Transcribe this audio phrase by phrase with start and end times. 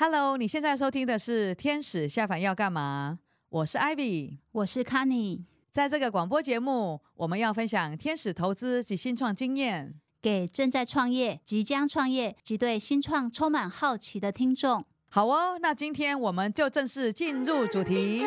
[0.00, 3.18] Hello，你现在收听的是《天使下凡要干嘛》？
[3.48, 5.40] 我是 Ivy，我是 Connie。
[5.72, 14.84] 在这个广播节目，我们要分享天使投资及新创经验，给正在创业、即将创业及对新创充满好奇的听众。
[15.08, 18.24] 好哦，那今天我们就正式进入主题。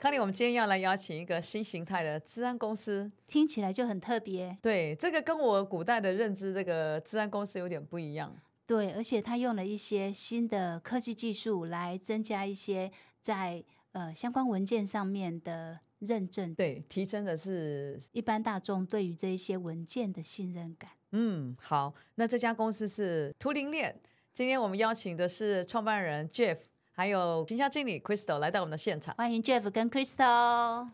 [0.00, 4.56] 康妮，我们今天要来邀请一个新形态的资安公司，听起来就很特别。
[4.62, 8.34] 对，这个跟我古代的认知，这个资安公司有点不一样。
[8.64, 16.54] 对，而且他用了一些新的科技技术来增加一些在呃相关文件上面的认证。
[16.54, 20.92] 对，提升的是一般大众对于这一些文件的信任感。
[21.12, 23.94] 嗯，好，那这家公司是图灵链。
[24.32, 26.56] 今天我们邀请的是创办人 Jeff。
[27.00, 30.86] 还有行销经理 Crystal 来到我们的现场，欢迎 Jeff 跟 Crystal，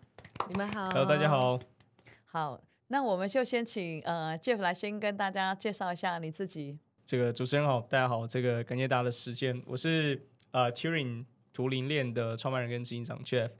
[0.48, 0.88] 你们好。
[0.90, 1.58] Hello，大家好。
[2.26, 6.78] 好，那我们就先请呃 Jeff 来先跟大家介绍一下你自己。
[7.04, 8.24] 这个主持人好，大家好。
[8.24, 13.50] 这个感谢大家的时间，我是呃 Turing 图灵链的创办人跟执行长 Jeff。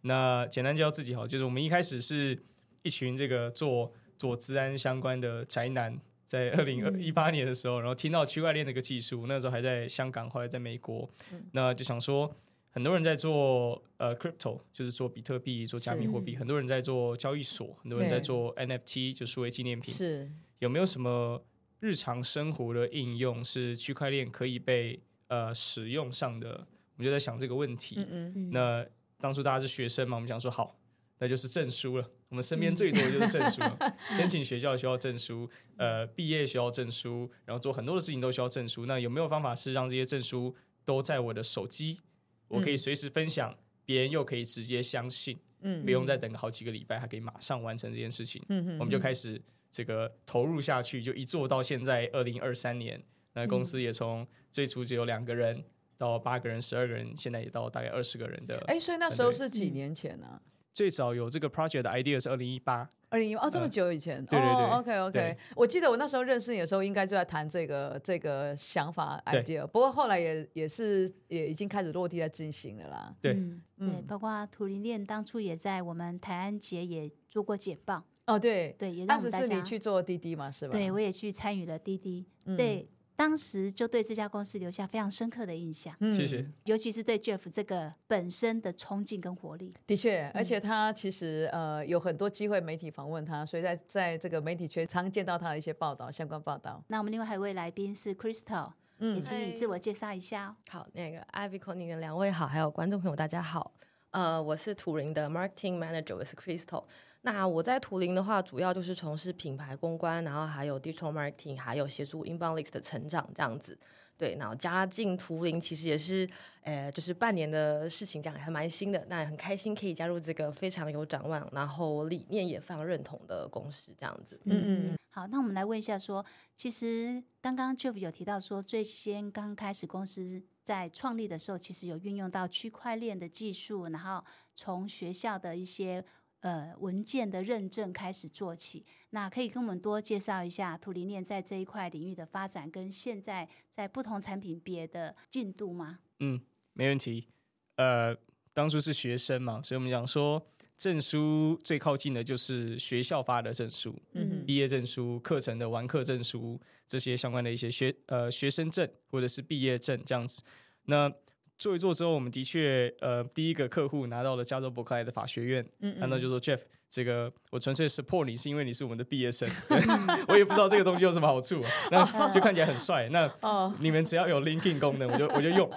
[0.00, 2.36] 那简单介绍自己好，就是我们一开始是
[2.82, 6.00] 一群这个做做治安相关的宅男。
[6.32, 11.06] 在二零一八年的时候，然后听到区块链这个技术，那时候还在香港，后来在美国，
[11.52, 12.34] 那就想说，
[12.70, 19.92] 很多人在做呃 crypto，就是做比特币、做加密货币，很多人在做交易所，很多人在做 NFT，就数位纪念品。
[19.92, 21.44] 是有没有什么
[21.80, 26.66] 日常生活的应用是区块链可以被呃使用上的？
[26.96, 27.96] 我们就在想这个问题。
[27.98, 28.50] 嗯嗯。
[28.50, 28.86] 那
[29.20, 30.78] 当初大家是学生嘛，我们想说好。
[31.18, 32.10] 那就是证书了。
[32.32, 38.86] 我们身边最多的就是证书，嗯、 申请学校需要证书，呃，毕业需要证书，然后做很多的事情都需要证书。
[38.86, 42.00] 那有没有方法是让这些证书都在我的手机，
[42.48, 48.42] 我可以随时分享，别人又可以直接相信，嗯，不用再等个好几个礼拜，还可以马上完成这件事情。
[48.48, 52.98] 嗯嗯，我们就开始这个投入下去，就一做到现在二零二三年，
[53.34, 55.62] 那公司也从最初只有两个人
[55.98, 58.58] 到八个人、十二个人，现在也到大概二十个人的。
[58.68, 60.40] 哎，所以那时候是几年前呢、啊？
[60.72, 73.14] 最早有这个 project 的 idea 是二零一八，二零一八哦，这么久以前，呃、对对对、哦、，OK OK，我记得我那时候认识你的时候，应该就在谈这个这个想法 idea，不过后来也也是也已经开始落地在进行了啦。
[73.20, 78.02] 对，嗯，对，包括图灵链当初也在我们台安节也做过简报。
[78.26, 78.74] 哦，对。
[78.78, 80.72] 对，也让我们大家当时是你去做滴滴嘛，是吧？
[80.72, 82.88] 对，我也去参与了滴滴，嗯、对。
[83.22, 86.44] 当时就对这家公司留下非常深刻的印象，谢谢。
[86.64, 89.70] 尤其是对 Jeff 这个本身的冲劲跟活力。
[89.86, 96.82] 的确，而且他其实呃有很多机会媒体访问他，所以在在这个媒体圈常见到他的一些报道，相关报道。
[96.88, 100.56] 那我们另外还有一位来宾是 Crystal，嗯，也请你自我介绍一下。
[100.68, 103.72] 好，那个 Ivy Connie 的两位好，还有观众朋友大家好。
[104.12, 106.84] 呃，我是图灵的 Marketing Manager，我是 Crystal。
[107.22, 113.78] 那我在图灵的话，主要就是从事品牌公关，然后还有 Digital Marketing，还有协助 Inbound List 的成长这样子。
[114.18, 116.28] 对，然后加进图灵其实也是，
[116.60, 119.02] 呃，就是半年的事情，这样还蛮新的。
[119.08, 124.38] 那也很开心可以加入这个非常有展望，然后理念也非常认同的公司这样子。
[124.44, 124.98] 嗯嗯。
[125.08, 134.24] 好，那我们来问一下说，说其实刚刚 Jeff 有提到说，最先刚开始公司在创立的时候，其实有运用到区块链的技术，然后
[134.54, 136.04] 从学校的一些。
[136.42, 146.00] 呃，文件的认证开始做起，那可以跟我们多介绍一下图灵链在这一块领域的发展，跟现在在不同产品别的进度吗？
[146.18, 146.40] 嗯，
[146.72, 147.28] 没问题。
[147.76, 148.16] 呃，
[148.52, 150.44] 当初是学生嘛，所以我们讲说
[150.82, 160.42] 证书最靠近的就是学校发的证书，嗯，毕业证书、课程的完课证书这些相关的一些学呃学生证或者是毕业证这样子。
[160.86, 161.08] 那
[161.56, 166.58] 做一做之后，我们的确，呃，第一个客户拿到了加州伯克莱的法学院，嗯，嗯，那就说 Jeff，
[166.92, 169.48] 这个我纯粹 support 你，是因为你是我们的毕业生，
[170.28, 173.32] 我也不知道这个东西有什么好处，那就看起来很帅，那
[173.78, 175.68] 你们只要有 linking 功能，我就我就用。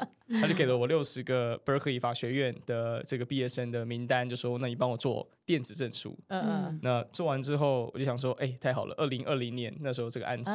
[0.41, 6.79] 他就给了我六十个 Berkeley 法学院的这个毕业生的名单，就说：“那你帮我做电子证书。”嗯嗯。
[6.81, 8.95] 那做完之后，我就想说：“哎、欸，太好了！
[8.97, 10.49] 二零二零年那时候这个案子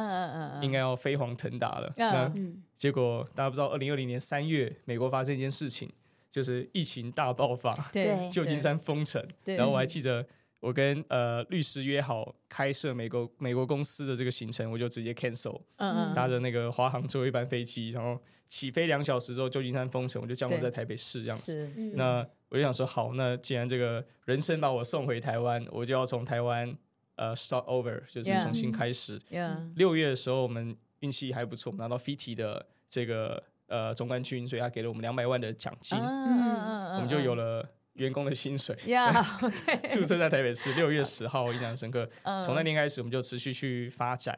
[0.61, 1.87] 应该要飞黄腾达了。
[1.95, 5.89] 嗯嗯”那结果大家不知道，二零二零年三月，美国发生一件事情，
[6.29, 9.25] 就是疫情大爆发，对，旧金山封城。
[9.45, 10.27] 然后我还记得，
[10.61, 15.59] 我跟呃律师约好开设美国美国公司的这个行程，我就直接 cancel。
[15.75, 16.15] 嗯嗯。
[16.15, 18.17] 搭着那个华航最后一班飞机，然后。
[18.51, 21.71] 起飞两小时之后，旧金山封城，我就降落在台北市这样子。
[21.95, 22.17] 那
[22.49, 26.77] 我就想说，好，那既然这个人生把我送回台湾，我就要从台湾
[27.15, 29.17] 呃 start over，就是重新开始。
[29.77, 35.97] 六.月的时候，我们运气还不错，拿到 FITI 的这个呃总冠军，所以他给了我们两百万的奖金。
[35.97, 36.95] Uh, uh, uh, uh, uh.
[36.95, 38.77] 我们就有了员工的薪水。
[38.85, 39.11] 呀，
[39.41, 42.09] OK，注册在台北市，六月十号，我印象深刻。
[42.43, 44.37] 从那天开始，我们就持续去发展。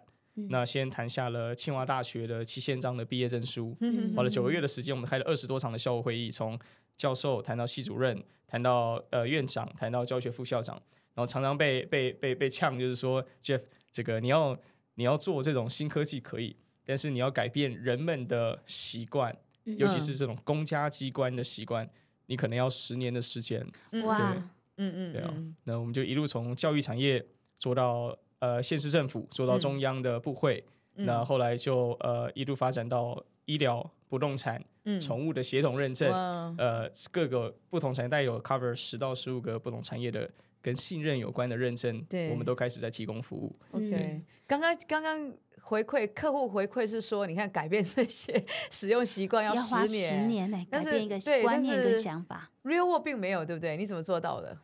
[0.50, 3.78] 那先谈下了清华大学的七千张的毕业证书，
[4.16, 6.60] 花了九个月的时间，我们开了二十多场的校务会议，从
[6.98, 10.76] 教授谈到系主任，谈到呃院长，谈到教学副校长，
[11.14, 13.62] 然后常常被被被被呛，就是说 Jeff，
[13.92, 14.58] 这个你要
[14.96, 21.88] 你要做这种新科技可以，但是你要改变人们的习惯，尤其是这种公家机关的习惯，
[22.28, 23.66] 你可能要十年的时间。
[24.06, 24.34] 哇，
[24.78, 25.34] 嗯嗯，对啊，
[25.64, 27.26] 那我们就一路从教育产业
[27.58, 28.18] 做到。
[28.40, 30.62] 呃，县市政府做到中央的部会，
[30.96, 36.12] 嗯、那后来就呃一路发展到医疗、不动产、嗯、宠物的协同认证，
[36.58, 40.30] 呃，各个不同产业带有 cover 十到十五个不同产业的
[40.62, 42.32] 跟信任有关的认证，对。
[42.32, 43.56] 我们都开始在提供服务。
[43.72, 53.78] OK，刚刚刚刚回馈客户回馈是说，你看改变这些使用习惯要十年，十年呢，改变一个观念跟想法，Real World 并没有，对不对？
[53.78, 54.58] 你怎么做到的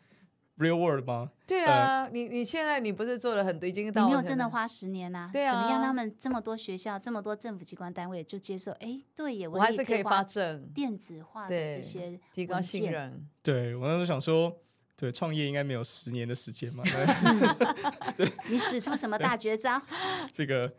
[0.57, 1.31] ？Real world 吗？
[1.47, 5.29] 对啊，呃、你你现在你不是做了很多，已经到你没有真的花十年呐、啊？
[5.31, 5.81] 对啊，怎么样？
[5.81, 8.73] 他们这么多学校，这么多政府机关单位就接受？
[8.73, 13.25] 哎，对耶，我还是可以发证，电子化的这些提高信任。
[13.41, 14.53] 对我那时候想说，
[14.97, 16.83] 对创业应该没有十年的时间嘛？
[18.17, 19.81] 对 你使出什么大绝招？
[20.33, 20.69] 这个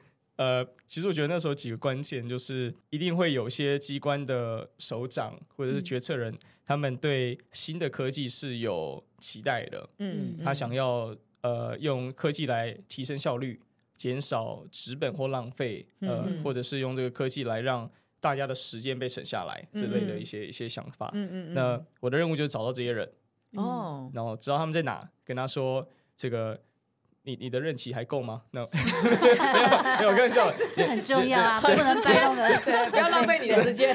[0.41, 6.33] 呃，其实我觉得那时候几个关键就是，一定会有些机关的首长或者是决策人。
[6.33, 6.39] 嗯
[6.71, 13.61] 他们对新的科技是有期待的，嗯，他想要呃用科技来提升效率，
[13.97, 17.91] 减少纸本或浪费，呃，嗯、或者是用这个科技来让
[18.21, 21.11] 大家的时间被省下来之类的一些、嗯、一些想法。
[21.13, 23.05] 嗯嗯，那我的任务就是找到这些人，
[23.55, 25.85] 哦、嗯，然后知道他们在哪，跟他说
[26.15, 26.57] 这个。
[27.23, 28.43] 你你的任期还够吗？
[28.53, 28.69] 那、 no.
[28.73, 33.95] 没有，开玩笑， 这很重要啊，不能白用了， 不要浪费你的时间。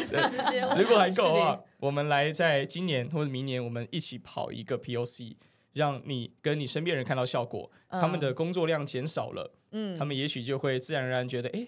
[0.77, 5.35] 如果还够的话，我们来在今年或者明年，我们一起跑一个 POC，
[5.73, 11.67] 让你跟你身边人看到效果，嗯、他们的工作量减少了，嗯，他们也许就会自然而然觉得，哎，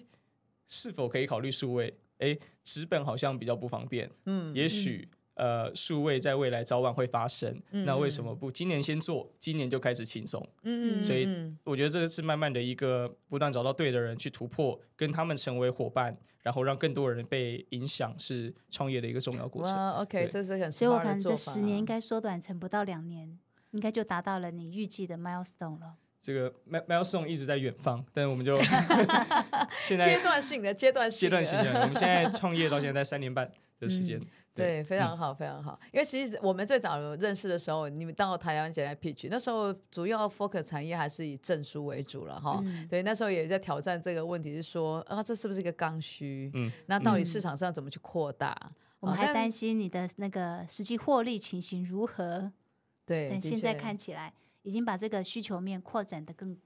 [0.68, 1.98] 是否可以考虑数位？
[2.18, 5.08] 哎，纸本好像比较不方便，嗯，也许。
[5.38, 9.30] 呃，数位在未来早晚会发生，嗯、那为什么不今年先做？
[9.38, 11.28] 今年就开始轻松，嗯嗯，所以
[11.62, 19.90] 我觉得这个是慢慢的一个不断找到对的人去突破，跟他们成为伙伴，然后让更多人被影响，是创业的一个重要过程。
[19.92, 23.38] OK，对这是很，所以我看这十年应该缩短成不到两年，
[23.70, 25.94] 应该就达到了你预计的 milestone 了。
[26.20, 28.56] 这个 milestone 一直在远方，但是我们就
[29.82, 33.48] 现在阶段性的阶段性的阶段性的，我们现在创业到现在三年半
[33.78, 34.18] 的时间。
[34.18, 34.26] 嗯
[34.58, 35.78] 对，非常好，非常好。
[35.92, 42.60] 因为其实我们最早认识的时候，你们到台湾前来 pitch，那时候主要 focus 产业还是以证书为主了哈。
[42.64, 46.50] 嗯、对，那时候也在挑战这个问题，是说啊，这是不是一个刚需？
[46.54, 48.54] 嗯，那到底市场上怎么去扩大？
[49.00, 52.50] 我们还担心你的那个实际获利情形如何？
[53.06, 54.32] 对，但现在看起来
[54.62, 56.56] 已经把这个需求面扩展的更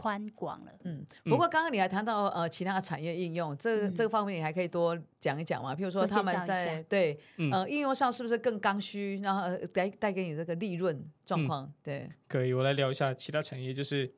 [0.00, 5.74] 宽广了，嗯，不过刚刚你还谈到呃其他的产业应用，这个、这个方面你还可以多讲一讲嘛？
[5.74, 7.18] 譬如说他们在对
[7.52, 9.42] 呃应用上是不是更刚需，然后
[9.72, 11.64] 带带给你这个利润状况？
[11.64, 14.12] 嗯、对，可以，我来聊一下其他产业，就是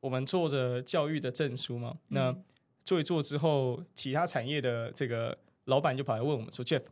[0.00, 2.34] 我们做着教育的证书嘛，那
[2.84, 6.82] 做一做之后，其他产业的这个老板就跑来问我们说，Jeff。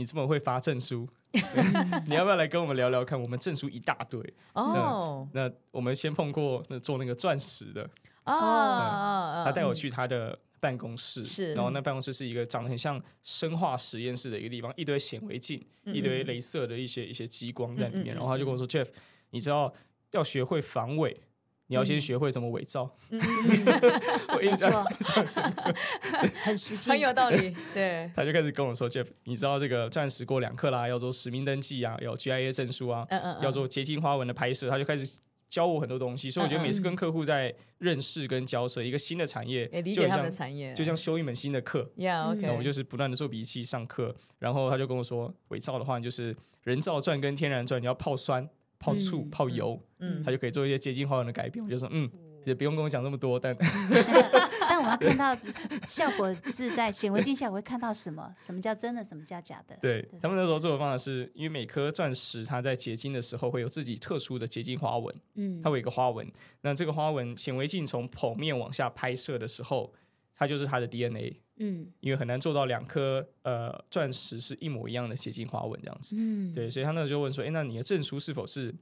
[0.00, 1.08] 你这么会发证书，
[2.06, 3.20] 你要不要来跟我们聊聊看？
[3.20, 4.20] 我们证书一大堆
[4.54, 5.28] 哦。
[5.32, 7.82] 那我们先碰过那做那个钻石的
[8.24, 18.14] 哦，他带我去他的办公室，是，然后那办公室是一个长得很像生化实验室的一个地方，一堆显微镜，一堆镭射的一些一些激光在里面。
[18.14, 18.88] 然后他就跟我说：“Jeff，
[19.30, 19.72] 你知道
[20.12, 21.14] 要学会防伪。”
[21.68, 22.90] 你要先学会怎么伪造，
[24.34, 24.70] 我印象
[26.42, 27.54] 很实际，很有道理。
[27.74, 33.06] 对， 他就开始跟我说：“Jeff，你知道这个钻石过两克啦要做实名登记啊，有 GIA 证书啊，
[33.42, 41.90] 要做结晶花纹的拍摄。”他就开始教我很多东西，所以我觉得每次跟客户在认识跟交涉一个新的产业，理解他们的产业，就像修一门新的课。
[41.98, 42.50] Yeah，OK。
[42.56, 48.48] 我就是不断的做笔记上课，然后他就跟我说：“伪造的话，就是人造钻跟天然钻，你要泡酸。”
[48.78, 51.64] 泡醋、泡油，嗯，它就可以做一些结晶花纹的改变。
[51.64, 52.10] 我就说，嗯，
[52.44, 53.56] 也不用跟我讲那么多，但
[54.70, 55.36] 但我要看到
[55.88, 58.34] 效果是在显微镜下，我会看到什么？
[58.40, 59.02] 什么叫真的？
[59.02, 59.76] 什么叫假的？
[59.80, 66.30] 对他们那时候做的方法是，因为每颗钻石它在结晶的时候会有自己特殊的结晶花纹，嗯，它会有一个花纹。
[66.60, 69.92] 那这个花纹显微镜从剖面往下拍摄的时候，
[70.38, 71.38] 它就是它的 DNA。
[71.60, 78.72] 嗯，因为很难做到两颗呃钻石是一模一样的结晶花纹这样子，嗯，对，所以他那时候就问说，哎，那你的证书是否是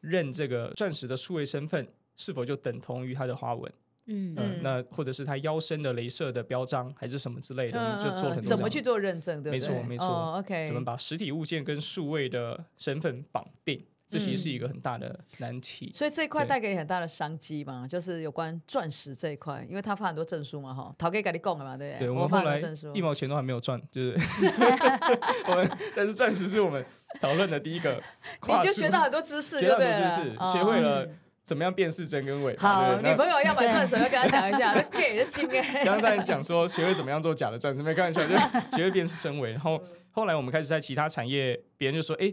[0.00, 3.72] 认这个钻石的数位身份，是否就等同于它的花纹？
[4.06, 8.44] 嗯嗯，那或者是它腰身的镭射的标章，还是什么之类的，嗯、就做很多。
[8.44, 9.40] 怎么去做认证？
[9.40, 9.68] 对不对？
[9.68, 13.80] 没错没错，OK，怎么把实体物件跟数位的身份绑定？
[14.08, 15.90] 这其实是一个很大的难题。
[15.94, 22.06] 所以这一块带给你很大的商机嘛，就是有关钻石这一块，因为他发很多证书嘛，哈，陶给给你供的嘛，对不对？
[22.06, 22.60] 对，我们后来
[22.94, 24.46] 一毛钱都还没有赚，就是
[25.48, 26.84] 我们，但是钻石是我们
[27.20, 28.00] 讨论的第一个，
[28.46, 31.08] 你就学到很多知识，学到很多知识，学会了。
[31.44, 32.56] 怎么样辨识真跟伪？
[32.56, 35.84] 好，女朋友要买钻石，要跟他讲一下， 那给的金哎。
[35.84, 38.34] 刚才讲说学会怎么样做假的钻石，没开玩笑，就
[38.74, 39.50] 学会辨识真伪。
[39.50, 39.78] 然后
[40.10, 42.32] 后来我们开始在其他产业，别人就说，哎，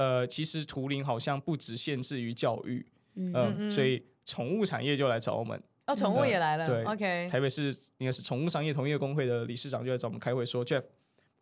[0.00, 5.62] 呃，其实图灵好像不只限制于教育，嗯，所以宠物产业就来找我们。
[5.86, 6.66] 哦，宠物也来了。
[6.66, 7.28] 对，OK。
[7.30, 7.64] 台北市
[7.98, 10.82] 应该是宠物商业同业工会的理事长就来找我们开会说，Jeff，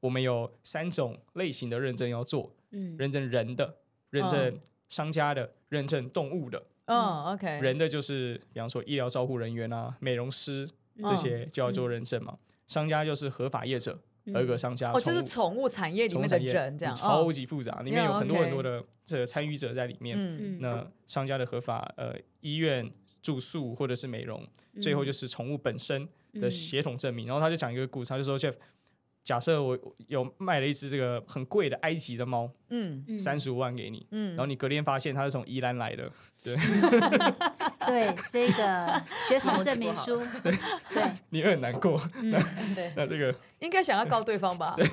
[0.01, 3.77] 我们有三种类型的认证要做，嗯，认证人的，
[4.11, 6.61] 认证商家的，认证动物的。
[6.87, 10.69] 嗯，OK，人的就是，比方说医疗照护人员啊、美容师
[11.05, 12.37] 这些就要做认证嘛。
[12.67, 14.01] 商家就是合法业者，
[14.33, 14.93] 合格商家。
[14.93, 20.61] 哦，就是宠物产业里面的人这样，超级复杂，里面有很多很多的这个参与者在里面。
[20.61, 22.91] 那商家的合法呃医院
[23.23, 24.47] 住宿或者是美容，
[24.81, 27.27] 最后就是宠物本身的血统证明。
[27.27, 28.55] 然后他就讲一个故事，他就说，Jeff。
[29.25, 36.11] 假设我有卖了一只这个很贵的埃及的猫，嗯，三十五万给你，嗯，然后你隔天发现它是从宜兰来的，
[36.43, 36.57] 对，
[37.87, 42.39] 对，这个血统证明书， 对，你会很难过，那
[42.97, 44.75] 那这个应该想要告对方吧？
[44.79, 44.87] 对，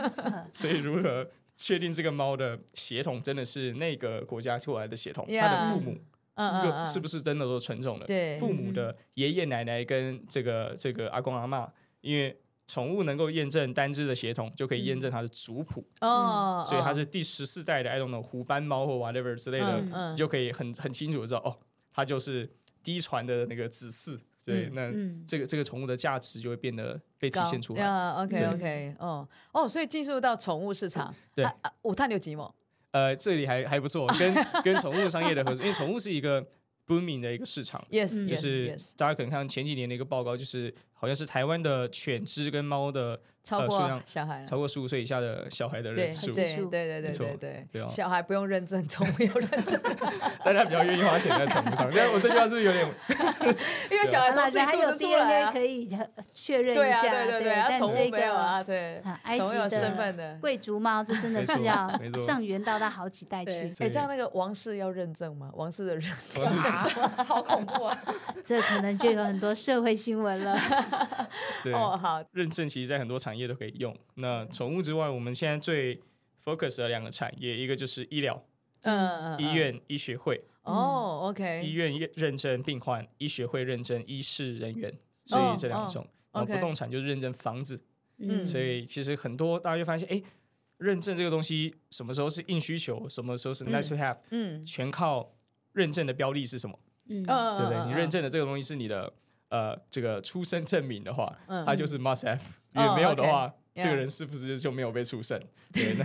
[0.52, 5.26] 所以如何确定这个猫的血统真的是那个国家过来的血统？
[5.26, 5.96] 它的父母，
[6.34, 8.04] 嗯是不是真的都纯种的？
[8.04, 11.66] 对，父母的爷爷奶奶跟这个这个阿公阿妈，
[12.02, 12.38] 因为。
[12.68, 15.82] 宠物能够验证单只的血统，就可以验证它的族谱。
[16.02, 21.56] 哦，所以它是第十四代的，I don't know，虎斑猫或 whatever 之类的，你就可以很很清楚的知道，哦，
[21.90, 22.46] 它就是
[22.82, 24.92] 嫡传的那个子嗣，所以那
[25.26, 28.10] 这个这个宠物的价值就会变得被体现出来。
[28.22, 29.26] OK OK，哦。
[29.52, 31.46] 哦，所以进入到宠物市场，对，
[31.82, 32.54] 五碳六几毛？
[32.90, 36.46] 呃，这里还还不错， 跟跟宠物商业的合作，因为宠物是一个
[36.86, 40.74] booming 的一个市场，yes，就是大家可能看前几年的一个报告，就是。
[40.98, 49.80] 好像是台湾的犬只跟猫的超过小孩，超过十五岁以下的小孩的人数，对对对对对对，小孩不用认证，宠物有认证，
[50.44, 51.88] 大家比较愿意花钱在宠物上。
[52.12, 52.86] 我这句话是不是有点？
[53.90, 55.88] 因为小孩从自己肚子出来可以
[56.34, 59.00] 确认一下，对对对，宠物没有啊，对，
[59.38, 61.88] 宠物有身份的贵族猫，这真的是要
[62.18, 63.72] 上缘到它好几代去。
[63.78, 65.50] 哎，这样那个王室要认证吗？
[65.54, 66.12] 王室的人，
[67.24, 67.98] 好恐怖啊！
[68.44, 70.58] 这可能就有很多社会新闻了。
[71.62, 73.96] 对，哦，好，认证其实在很多产业都可以用。
[74.14, 76.00] 那宠物之外，我们现在最
[76.44, 78.42] focus 的两个产业，一个就是医疗，
[78.82, 84.92] 嗯，医院医学会，哦，OK，医院认证病患，医学会认证医事人员，
[85.26, 86.06] 所以这两种。
[86.30, 87.82] 然后不动产就是认证房子，
[88.18, 90.22] 嗯，所以其实很多大家就发现，哎，
[90.76, 95.34] 认证这个东西什么时候是硬需求，什么时候是 nice to have，嗯，全靠
[95.72, 96.78] 认证的标的是什么，
[97.08, 97.86] 嗯，对不对？
[97.86, 99.12] 你认证的这个东西是你的。
[99.50, 102.40] 呃，这个出生证明的话，它就是 must have。
[102.74, 105.40] 因为没有的话，这个人是不是就没有被出生？
[105.72, 106.04] 对，那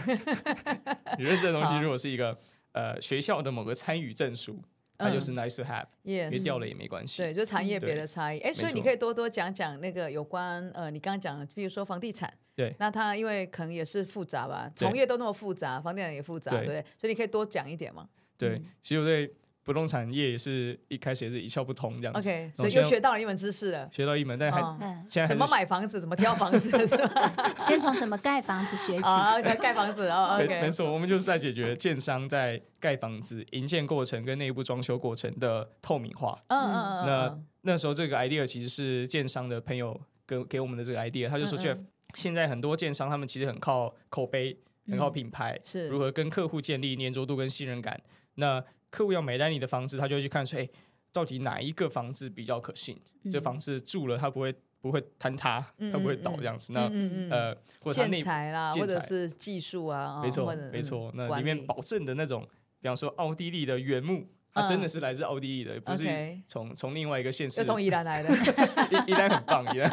[1.20, 2.38] 你认证的东西如果是一个
[2.72, 4.58] 呃学校的某个参与证书，
[4.98, 7.22] 它就是 nice to have，因为掉了也没关系。
[7.22, 8.40] 对，就产业别的差异。
[8.40, 16.82] 哎，所以你可以多多讲讲那个有关呃，你刚刚讲，比如说房地产，对，那它因为可能也是复杂吧，从业都那么复杂，房地产也复杂，对不对？
[16.98, 18.08] 所以你可以多讲一点嘛。
[18.38, 19.34] 对，其实我对。
[19.64, 23.90] 不动产业也是一开始也是一窍不通这样子，OK，所以就学到了一门知识了。
[23.92, 24.62] 学到一门，但还
[25.08, 27.56] 现在怎么买房子，怎么挑房子是吧？
[27.66, 29.04] 先从怎么盖房子学起。
[29.08, 36.38] 啊，盖房子哦，OK，没错，我们就是在解决建商在盖房子营建过程跟内部装修过程的透明化。
[36.48, 37.06] 嗯嗯嗯。
[37.06, 41.78] 那那时候这个 idea 其实是建商的朋友给给我们的这个 idea，他就说 Jeff，
[42.14, 44.58] 现在很多建商他们其实很靠口碑，
[44.90, 48.02] 很靠品牌，是如何跟客户建立黏着度跟信任感。
[48.36, 48.62] 那
[48.94, 50.70] 客户要买单你的房子，他就会去看说，哎，
[51.12, 52.96] 到底哪一个房子比较可信？
[53.24, 56.72] 嗯、这房子住了，它不会不会坍塌，嗯、它不会倒这样子。
[56.74, 61.12] 嗯、那、嗯、呃，或者建材啦，或者是技术啊，没错没错。
[61.16, 62.48] 那里面保证的那种，
[62.80, 66.06] 比方说奥地利的原木，它真的是来自奥地利的，不是
[66.48, 68.30] 从从另外一个县市，就从宜兰来的。
[68.92, 69.90] 宜宜兰很棒，宜兰。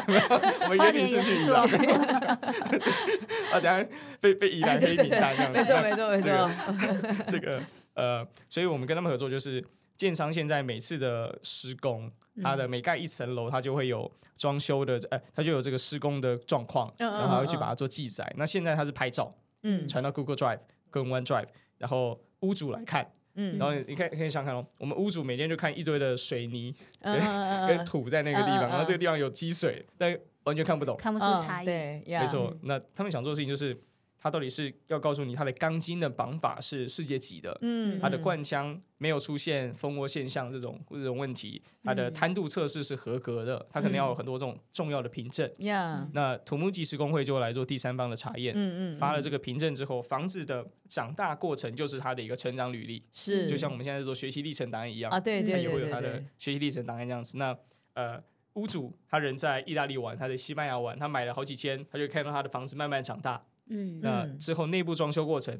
[0.65, 1.63] 我们约定是去宜兰。
[3.49, 3.83] 啊，等下
[4.19, 5.57] 被被宜兰黑名单这样子。
[5.57, 7.23] 没错没错没错。
[7.25, 7.59] 这个。
[7.93, 9.63] 呃，所以我们跟他们合作，就是
[9.97, 18.31] 建商现在每次的施工，它的每盖一层楼，它就会有装修的，呃，它就有这个施工的状况，然后还会去把它做记载。
[18.37, 19.33] 那现在它是拍照，
[19.63, 32.55] 嗯，传到 Google Drive 跟 OneDrive，然后屋主来看，嗯，然后你可以可以想看哦，我们屋主每天就看一堆的水泥 跟土在那个地方，然后这个地方有积水，但完全看不懂，看不出差异，对，没错。
[32.63, 33.77] 那他们想做的事情就是。
[34.21, 45.51] 它到底是要告诉你它的钢筋的绑法是世界级的，嗯，它的灌浆没有出现蜂窝现象这种这种问题，它的摊度测试是合格的，它可能要有很多这种重要的凭证。
[45.59, 57.37] 呀，那土木技师工会就会来做第三方的查验，嗯嗯，发了这个凭证之后，房子的长大过程就是它的一个成长履历，是就像我们现在做学习历程档案一样啊，对对对，它也会有它的学习历程档案这样子。
[57.37, 57.57] 那
[57.95, 58.21] 呃。
[58.55, 63.41] 屋主他人在意大利玩，他在西班牙玩，他买了好几千，他就看到他的房子慢慢长大。
[63.71, 65.57] 嗯，那之后内部装修过程，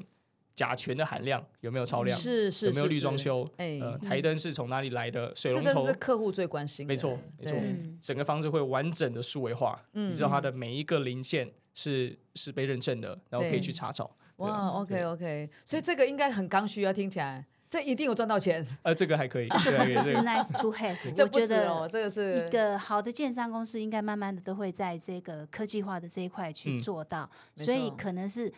[0.54, 2.16] 甲醛的含量有没有超量？
[2.18, 3.48] 是是，有没有绿装修？
[3.56, 5.34] 哎，呃，台灯是从哪里来的？
[5.34, 6.86] 水龙头是客户最关心。
[6.86, 7.58] 没错没错，
[8.00, 14.14] 整个房子会完整的数位化，你知道它的每一个零件是是被认证的，然后可以去查找。
[14.36, 17.46] 哇，OK OK，所以这个应该很刚需啊，听起来。
[17.72, 20.94] 这一定有赚到钱，呃，这个还可以，这个是 nice to have。
[21.22, 28.52] 我觉得这个是一个好的建商公司，应该慢慢的都会在这个科技化的这一块去做到，所以可能是。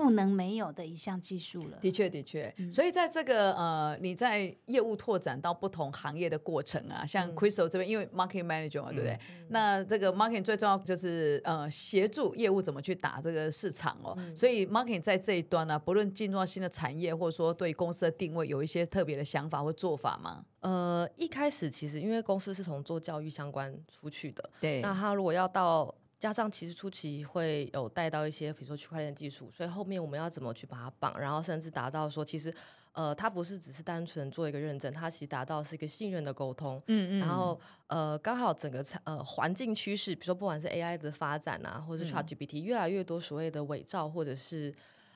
[0.00, 1.78] 不能没有的一项技术了。
[1.80, 2.52] 的确，的确。
[2.56, 9.12] 嗯、所以在这个呃，你在业务拓展到不同行业的过程啊，像 Crystal 这边，因为 Marketing Manager 嘛，对不对？
[9.12, 14.14] 嗯、那这个 Marketing 最重要就是呃，协助业务怎么去打这个市场哦。
[14.16, 20.44] 嗯、所以 Marketing 在这一端呢、啊，不论进入到新的产业，或者说对公司的定位，有一些特别的想法或做法吗？
[20.60, 24.80] 呃，一开始其实因为公司是从做教育相关出去的，对。
[24.82, 32.52] 那他如果要到加上其实初期会有带到一些，比如说区块链技术，所以后面我们要怎么去把它绑，然后甚至达到说，其实
[32.92, 36.76] 呃，它不是只是单纯做一个认证，它其实达到是一个信任的沟通。
[36.88, 37.20] 嗯嗯。
[37.20, 44.74] 然后呃，刚好整个呃环境趋势，比如说不管是 AI 的发展啊，或者是 ChatGPT，越来越多所谓的伪造，或者是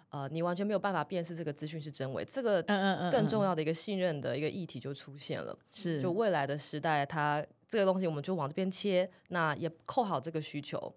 [0.08, 2.62] 呃你完全没有办法辨识这个资讯是真伪，这个
[3.12, 5.54] 更重要的一个信任的一个议题就出现了。
[5.70, 6.00] 是。
[6.00, 7.44] 就未来的时代，它。
[7.74, 10.94] 这个东西我们就往这边切，那也扣好这个需求。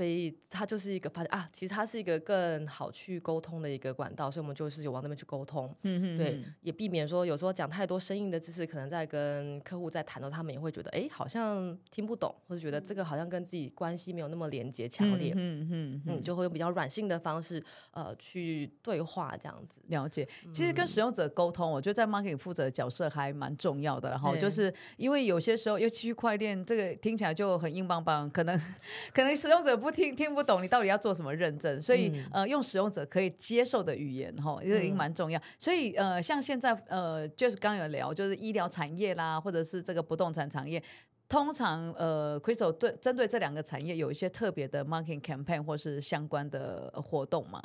[0.00, 19.82] 所以它就是一个发现啊，其实它是一个更好去沟通的一个管道，所以我们就是有往那边去沟通，嗯嗯，对，也避免说有时候讲太多生硬的知识，可能在跟客户在谈的时候，他们也会觉得哎，好像听不懂，或者觉得这个好像跟自己关系没有那么连接强烈，嗯嗯嗯，就会用比较软性的方式呃去对话这样子。
[19.88, 24.08] 了解，其实跟使用者沟通，我觉得在 marketing 负责的角色还蛮重要的。
[24.08, 28.58] 然后就是因为有些时候，尤其区块链这个听起来就很硬邦邦，可能
[29.12, 29.89] 可能使用者不。
[29.90, 35.40] 听听不懂你到底要做什么认证，所以、嗯、呃用使用者可以接受的语言哈，这个已经蛮重要。
[35.58, 40.82] 所以呃像现在呃就是刚有聊，就是医疗产业啦，或者是这个不动产产业，
[41.28, 47.62] 通常呃 Crystal 对针对这两个产业有一些特别的 marketing campaign 或是相关的活动吗？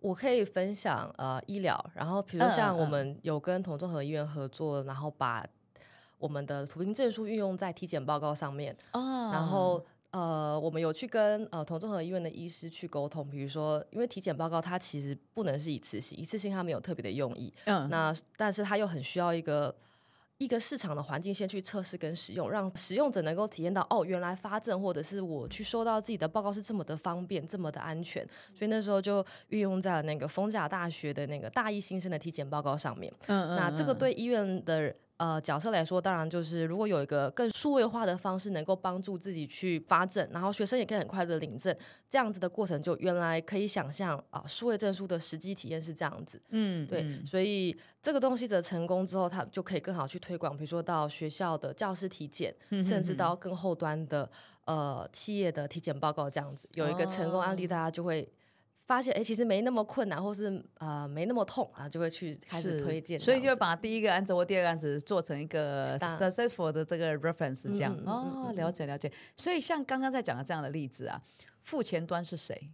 [0.00, 5.46] 我可以分享呃医疗，然后比如像我们有跟同综合医院合作，然后把
[6.18, 9.84] 我们的图灵证书运用在体检报告上面，哦、然后。
[10.12, 19.74] 呃，我们有去跟呃同综合医院的医师去沟通，比如说，因为体检报告它其实不能是一次性，一次性它没有特别的用意，嗯，那但是它又很需要一个
[20.36, 28.22] 一个市场的环境先去测试跟使用，让使用者能够体验到哦，原来发证或者是我去收到自己的报告是这么的方便，这么的安全，
[28.54, 34.94] 所以那时候就运用在了那个逢甲大学的那个大一新生的体检报告上面，嗯，嗯，嗯，那这个对医院的。
[35.18, 41.76] 呃，角色来说，当然就是如果有一个更数位化的方式，能够帮助自己去发证，然后学生也可以很快的领证，
[42.10, 46.42] 这样子的过程就原来可以想象啊，数位证书的实际体验是这样子。
[46.48, 54.28] 嗯，对，嗯、所以这个东西的成功之后，它就可以更好去推广，比如说到学校的教师体检，嗯、哼哼甚至到更后端的
[54.64, 58.28] 呃企业的体检报告这样子，有一个成功案例，大家就会。
[58.92, 69.10] 发现哎，其实没那么困难，或是呃没那么痛啊，就会去开始推荐，所以就把第一个案子或第二个案子做成一个 successful 的这个 reference，这样、嗯、哦，了解了解。
[69.34, 71.18] 所以像刚刚在讲的这样的例子啊，
[71.62, 72.70] 付钱端是谁？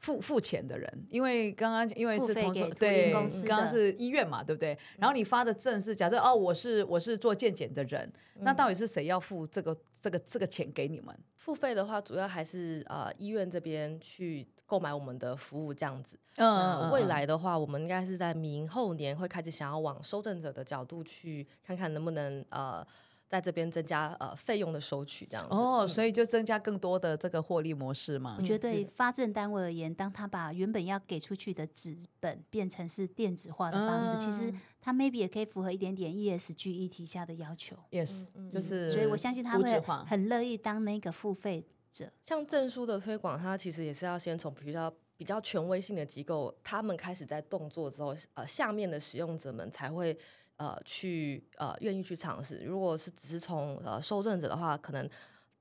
[0.00, 4.78] 付付钱的人，因为刚刚因为是同时对，刚刚是医院嘛，对不对？
[4.96, 11.16] 然后你发的证是假设哦，我是我是做健检的人，嗯、那到底是谁要付这个这个这个钱给你们？
[11.36, 16.18] 付费的话，主要还是呃医院这边去购买我们的服务这样子。
[16.36, 22.86] 嗯，未来的话，我们应该是在明后年会开始想要往收证者的角度去看看能不能呃。
[23.28, 28.36] 在这边增加呃费用的收取这样子哦，所以就增加更多的这个获利模式嘛。
[28.38, 37.76] 我觉得对发证单位而言，当他把原本要给出去的纸本变成是电子化的方式，嗯、其实他 maybe 也可以符合一点点 ESG 议题下的要求。
[37.90, 42.10] Yes，就是所以我相信他会很乐意当那个付费者。
[42.22, 50.18] 像证书的推广，它其实也是要先从比较比较权威性的机构，他们开始在动作之后，呃，下面的使用者们才会。
[50.58, 52.58] 呃，去呃，愿意去尝试。
[52.58, 55.08] 如果是只是从呃受证者的话，可能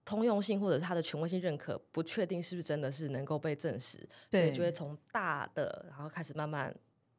[0.04, 3.98] 通用性或者它的权威性认可不确定是不是真的是能够被证实，
[4.30, 6.76] 对，就会从大的然后开始慢慢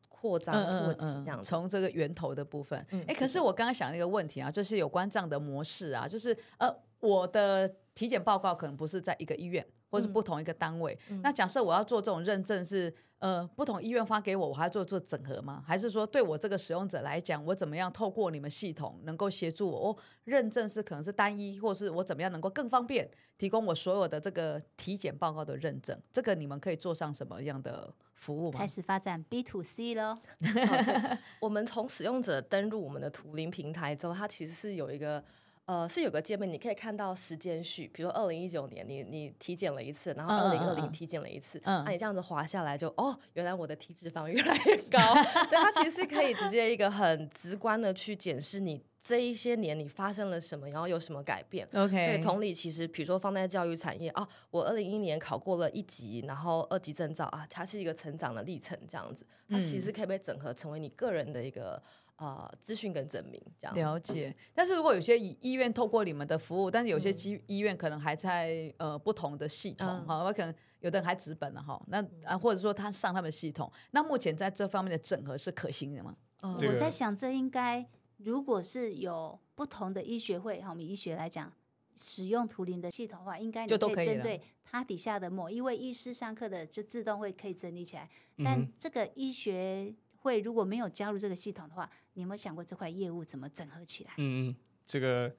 [0.08, 0.54] 扩张
[0.98, 2.78] 这样，从这个源头的部分。
[2.90, 6.68] 哎、嗯，可是我刚刚想一个问题啊，就是有关这样的模式啊，就是呃，
[7.00, 9.66] 我的体检报告可能不是在一个医院。
[9.90, 15.62] 或是不同一个单位，嗯、那假设我要做这种认证是，呃，不同医院发给我，我还要做做整合吗？
[15.66, 19.90] 还是说对我这个使用者来讲，我怎么样透过你们系统能够协助我？
[19.90, 26.00] 哦，认证是可能是单一，或是我怎么样能够更方便提供我所有的这个体检报告的认证？
[26.12, 28.58] 这个你们可以做上什么样的服务吗？
[28.60, 30.14] 开始发展 B to C 喽。
[30.40, 35.24] 哦、我们从使用者登录我们的图灵平台之后，它其实是有一个。
[35.68, 41.84] 呃，是有个界面，你可以看到时间序，比如说二零一九年你你体检了一次，然后二零二零体检了一次，那、嗯。
[41.84, 44.98] 啊、你这样子滑下来就哦，原来我的体脂肪越来越高，
[45.50, 51.68] 对，它其实是可以直接一个很直观的去检视你这一些年你发生了什么，然后有什么改变。
[51.74, 61.82] OK，所以同理，其实比如说放在教育产业啊，我二零一一年考过了一级，然后二级证照啊，它是一个成长的历程，这样子，它其实可以被整合成为你个人的一个。
[62.18, 64.34] 啊，资讯跟证明这样了解。
[64.52, 71.80] 但是如果有些医院透过你们的服务，但是有些医医院可能还在呃不同的系统哈，我、嗯、可能有的人还纸本了哈。
[71.86, 76.16] 那啊，或者说他上他们系统，那目前在这方面的整合是可行的吗？
[76.42, 81.52] 嗯、我在想，这应该如果是有不同的医学会哈，我们医学来讲，
[81.94, 88.10] 使用图灵的系统的话，应该你可以针对他底下的某一位医师上课的，就自动会可以整理起来。
[88.38, 89.94] 但这个医学。
[90.20, 94.10] 会如果没有加入这个系统的话，你有没有想过这块业务怎么整合起来？
[94.18, 95.32] 嗯嗯，这个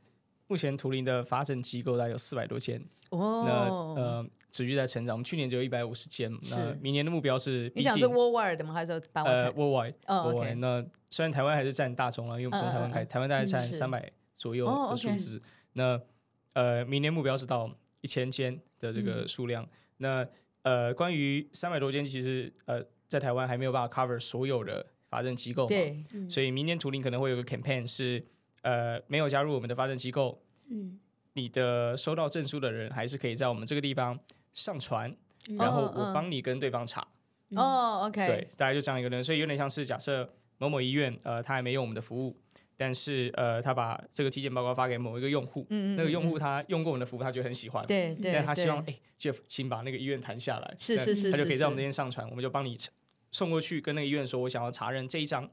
[0.48, 5.15] 目前图灵的发证机构大概有四百多间哦，那呃持续在成长。
[5.15, 8.74] 我们去年只有一百五十间，那明年的目标是你想是 worldwide 的吗？
[8.74, 9.94] 还是呃 worldwide？
[10.08, 10.56] 哦，okay.
[10.56, 15.38] 那虽然台湾还是占大宗了，因为我们从台湾开，uh, 台湾大概占三百左右的数字。
[15.38, 15.50] Oh, okay.
[15.74, 16.02] 那
[16.54, 17.70] 呃明年目标是到
[18.02, 19.63] 一千间的这个数量。
[19.63, 20.28] 嗯、那
[20.63, 22.84] 呃关于三百多间，其实呃。
[23.10, 28.24] 在台湾还没有办法 cover 所有的发证机构，对，嗯、所以明年图灵可能会有个 campaign 是，
[28.62, 30.98] 呃，没有加入我们的发证机构，嗯，
[31.34, 34.17] 你的收到证书的人还是可以在我们这个地方
[34.54, 35.13] 上传，
[35.50, 37.06] 嗯、然后我帮你跟对方查，
[37.56, 42.38] 哦，OK，对，大概就这样一个人，所以有点像是假设某某医院，呃，他还没用我们的服务。
[42.82, 52.78] 但是呃，他把这个体检报告发给某一个用户，嗯嗯嗯，那个用户他用过我们的服务，他觉得很喜欢，对对，但他希望哎，Jeff，请把那个医院谈下来，是是是，他就可以在我们这边上传，我们就帮你
[53.32, 55.50] 送过去，跟那个医院说，我想要查认这一张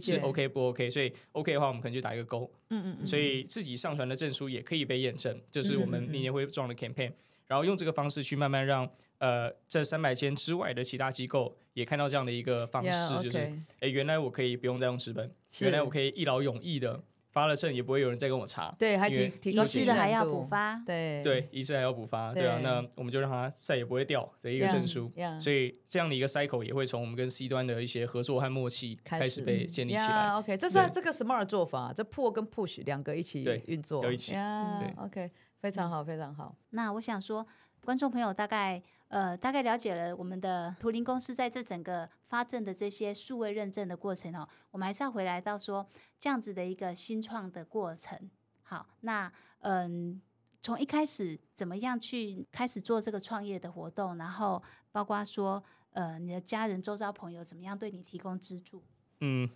[0.00, 7.12] 是 OK 不 OK，所以 OK 的话，我们可能就打一个勾，嗯嗯嗯，所以自己上传的证书也可以被验证，这是我们明年会做的 campaign，
[7.46, 8.90] 然后用这个方式去慢慢让。
[9.18, 13.22] 呃，这三百间之外的其他机构也看到这样的一个方式，yeah, okay.
[13.22, 13.38] 就是，
[13.80, 17.02] 哎，原来我可以不用再用纸本，原来我可以一劳永逸的
[17.36, 18.74] 发了证，也不会有人再跟我查。
[18.78, 25.12] 对，还提提高一次的还要补发，对对，一次还要补发，对啊，那我们就让他再也不会掉的一个证书。
[25.14, 25.40] Yeah, yeah.
[25.40, 30.28] 所以这样的一个 cycle 也会从我们跟 C 端的一些合作和默契开始被建立起来。
[30.28, 34.32] Yeah, OK，这是这个 smart 做法，这 pull 跟 push 两个一起运作，有一起。
[34.32, 36.56] 对，OK，非常好，非常好。
[36.70, 37.46] 那我想说，
[37.84, 38.82] 观众朋友大概。
[39.08, 45.88] 呃，大概了解了我们的图灵公司在这整个发证的这些数位认证的过程哦，我们还是要回来到说
[46.18, 48.30] 这样子的一个新创的过程。
[48.62, 50.20] 好，那嗯，
[50.60, 58.82] 从一开始怎么样去开始做这个创业的活动，然后包括说呃，你的家人、周遭朋友怎么样对你提供资助？
[59.20, 59.48] 嗯，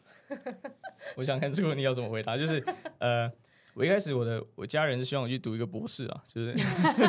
[1.17, 2.65] 我想看这个问题要怎么回答，就是
[2.99, 3.31] 呃。
[3.81, 6.55] 我一开始我的我家人是希望我去读一个博士啊，就是，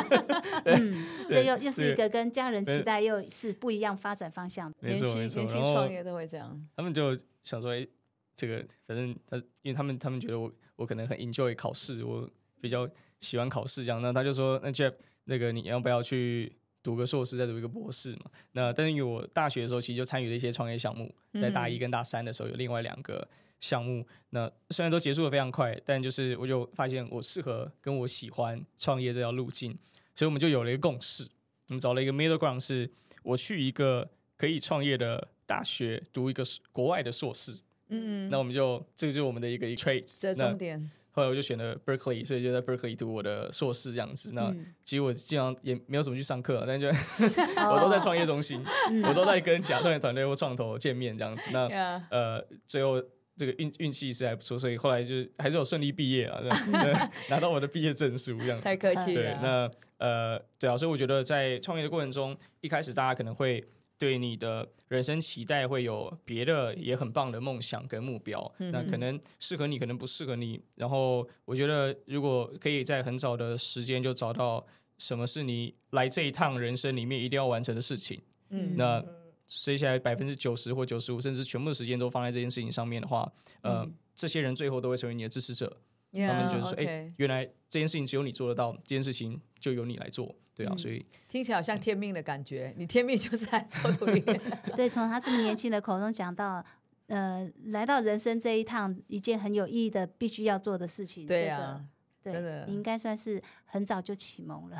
[0.64, 4.72] 嗯，这又又是一个跟家人期待又是不一样发展方向。
[4.80, 6.66] 年轻年轻创业都会这样。
[6.74, 7.86] 他们就想说，哎，
[8.34, 12.26] 这个反正他，因为他们他们觉得我我可能很 enjoy 考试，我
[12.58, 12.88] 比较
[13.20, 14.00] 喜欢考试这样。
[14.00, 18.30] 那他就说，那 Jeff，那个你要不要去读个硕士，再读一个博士嘛？
[18.52, 23.28] 那但是因为我大学的时候其实就参与了一些创业项目，在大一跟大三的时候有另外两个。
[23.62, 29.70] 项目那虽然都结束的非常快，但就是我就发现我适合跟我喜欢创业这条路径，
[30.16, 31.28] 所以我们就有了一个共识，
[31.68, 32.90] 我们找了一个 middle ground，是
[33.22, 37.52] 我去一个可以创业的大学读一个国外的硕士，
[37.88, 40.90] 嗯嗯，那我们就这个就是我们的一个 traits，这重点。
[41.12, 44.32] 后来我就选了 Berkeley，所以就在 Berkeley 读我的硕士这样子。
[44.34, 44.50] 那
[44.82, 46.88] 其实我经常也没有怎么去上课，但就
[47.70, 48.64] 我都在创业中心，
[49.04, 51.50] 我都在跟其他创业团队或创投见面这样子。
[51.52, 51.68] 那
[52.10, 53.00] 呃最后。
[53.42, 56.54] 这个运运气是还不错，所以后来就还是有顺利毕业了，
[57.28, 58.60] 拿到我的毕业证书这样。
[58.60, 59.22] 太客气了。
[59.22, 63.64] 对，那呃，对啊，所以我觉得在创业的过程中，一开始大家可能会
[63.98, 70.60] 对你的人生期待会有别的也很棒的梦想跟目标，嗯、那可能适合你，可能不适合你。
[70.76, 74.64] 然后我觉得，如果可以在很早的时间就找到
[74.98, 79.04] 什么是你来这一趟人生里面一定要完成的事情，嗯，那
[79.46, 85.78] 接下来百分之九十或九十五，甚至全部的时间都放在这件事情上面的话，呃，嗯、这些人最后都会成为你的支持者。
[86.12, 94.20] Yeah, 他们觉得说，哎原来这件事情只有你做得到，这件事情就由你来做，对啊，嗯、所以听起来好像天命的感觉，你天命就是来做独立。
[94.76, 96.62] 对，从他这么年轻的口中讲到，
[97.06, 101.26] 呃，来到人生这一趟，一件很有意义的、必须要做的事情。
[101.26, 101.82] 对啊，
[102.22, 104.76] 真的，你应该算是很早就启蒙了。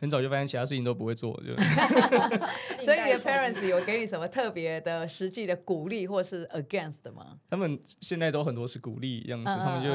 [0.00, 1.52] 很早就发现其他事情都不会做，就
[2.80, 7.38] 所以你的 parents 有给你什么特别的实际的鼓励或是 against 的吗？
[7.50, 9.90] 他们现在都很多是鼓励样子，他们就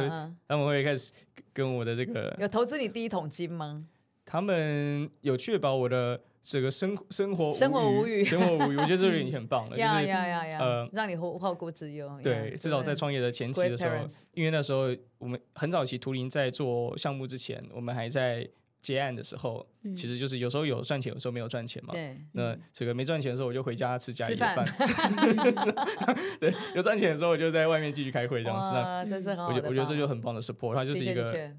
[0.47, 1.13] 他们会开始
[1.53, 3.85] 跟我的这个有投资你第一桶金吗？
[4.25, 10.11] 他们有确保我的这个生生活生活无语，生活无语，我觉得这个已经很棒了， 就是
[10.59, 12.09] 呃让你后后顾之忧。
[12.21, 13.95] 对，至少在创业的前期的时候，
[14.33, 14.87] 因为那时候
[15.17, 18.49] 我们很早期图灵在做项目之前，我们还在。
[18.83, 21.91] 接案的时候，嗯、其实就是有时候有赚钱，有时候没有赚钱嘛。
[21.91, 24.63] 对，那这个没赚钱的时候，我就回家吃家里的饭。
[24.63, 28.73] 饭 对，有赚钱的时候，我就在外面继续开会这样子。
[28.73, 29.01] 那。
[29.47, 31.51] 我觉我觉得这就很棒的 support，它就是一个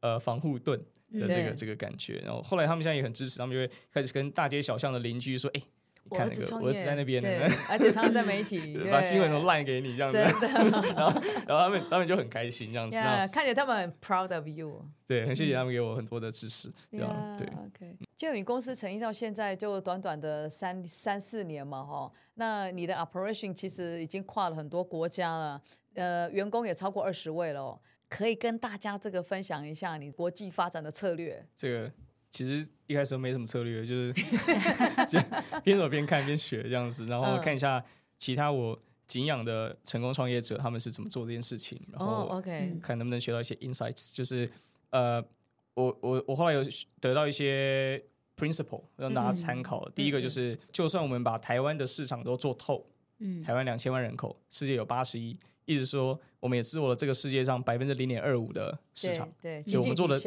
[0.00, 0.78] 呃防护盾
[1.12, 2.16] 的这个这个感觉。
[2.24, 5.62] 然后后来他们现在也很支持，他们就会开始跟大街小巷的邻居说：“哎。”
[6.10, 7.22] 看那个，我儿子在那边，
[7.68, 10.18] 而且常常在媒 体把新闻都烂给你这样子，
[10.96, 12.96] 然后然后他们他们就很开心这样子，
[13.32, 17.00] 看着他们很 proud of you，对，很谢谢他们给我很多的支持，对
[17.38, 25.62] 对，OK，就你公司成立到现在就短短的三三四年嘛，哈，那你的 operation 其实已经跨了很多国家了，
[25.94, 31.92] 呃，员工也超过二十位了，可以跟大家这个分享一下你国际发展的策略，这个。
[32.32, 34.12] 其实一开始都没什么策略，就是
[35.06, 35.20] 就
[35.62, 37.84] 边走边看边学这样子，然后看一下
[38.18, 44.50] 其他我敬仰的成功创业者他们是怎么做这件事情，然后 OK 看能不能学到一些 insights，就是
[44.90, 45.22] 呃，
[45.74, 46.64] 我我我后来有
[47.00, 48.02] 得到一些
[48.36, 49.86] principle 让大家参考。
[49.90, 52.86] 第一个就是，就算我们把台湾的市场都做透，
[53.18, 55.38] 嗯，台湾两千万人口，世界有八十亿。
[55.64, 60.18] 一直说，我们也做了这个世界上百分之零点二五的市场，对，就我们做的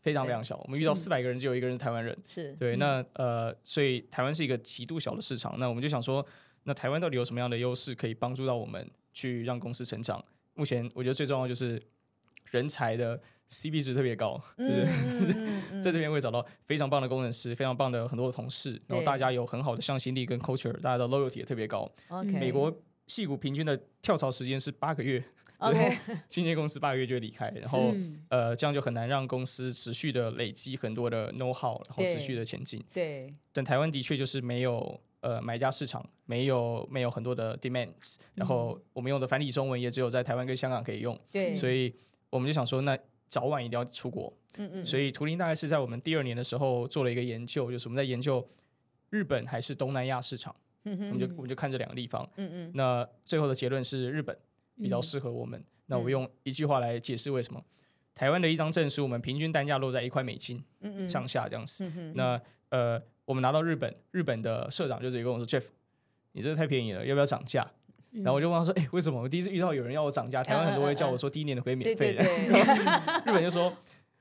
[0.00, 0.56] 非常非常小。
[0.64, 2.76] 我们遇到四百个人，只有一个人是台湾人，是对。
[2.76, 5.58] 那呃，所以台湾是一个极度小的市场。
[5.58, 6.24] 那我们就想说，
[6.62, 10.24] 那台湾到底有什么样的优势可以帮助到我们去让公司成长？
[10.54, 11.82] 目前我觉得最重要就是
[12.52, 14.86] 人才的 CP 值特别高，就是
[15.82, 21.90] 在这边会找到非常棒的工程师，非常棒的很多的同事，然后大家有很好的向心力跟 culture，大家的 loyalty 也特别高。
[22.24, 22.72] 美国。
[23.08, 25.22] 戏股平均的跳槽时间是八个月
[25.58, 27.94] ，OK，新进公司八个月就会离开，然后
[28.28, 32.82] 呃，这样就很难让公司持续的累积很多的 know how，然后持续的前进。
[32.92, 41.94] 对，但台湾的确就是没有呃买家市场，没有没有很多的 demands，然后我们用的繁体中文也只有在台湾跟香港可以用，对，所以
[42.30, 44.32] 我们就想说，那早晚一定要出国。
[44.58, 48.46] 嗯嗯，所以图灵大概是在我们第二年的时候做了一个研究，就是我们在研究
[49.10, 50.54] 日本还是东南亚市场。
[50.84, 54.38] 我们就我们就看这两个地方，嗯嗯，那最后的结论是日本
[54.80, 55.62] 比较适合我们。
[55.86, 57.62] 那我用一句话来解释为什么：
[58.14, 60.62] 台湾的一张证书，我们平均单价落在一块美金，
[61.08, 61.90] 上下这样子。
[62.14, 65.64] 那呃，我们拿到日本，日本的社长就直接跟我说：“Jeff，
[66.32, 67.70] 你这个太便宜了，要不要涨价？”
[68.10, 69.20] 然后我就问他说：“哎，为什么？
[69.20, 72.22] 我第一次遇到有人要我涨价，台湾很多会叫我说第一年的可以免费的，
[73.24, 73.72] 日本就说。”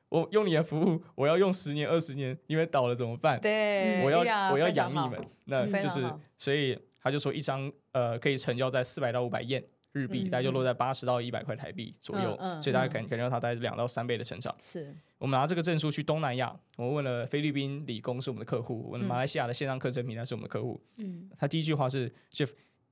[0.09, 3.41] 我用你的服务，我要用十年二十年，因为倒了怎么办？
[3.41, 4.19] 对，我要
[4.53, 9.61] 我要养你们，那就是所以他就说一张呃可以成交在四百到五百元
[9.95, 14.55] 日币，大概就落在八十到一百块台币左右，所以大家感感觉到它大概是两到三倍的成长。
[14.59, 22.51] 是我们拿这个证书去东南亚，我们问了菲律宾理工是我们的客户，问了马来西亚的线上课程平台是我们的客户，嗯，他第一句话是 Jeff。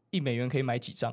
[0.10, 1.12] 一美元可以买几张？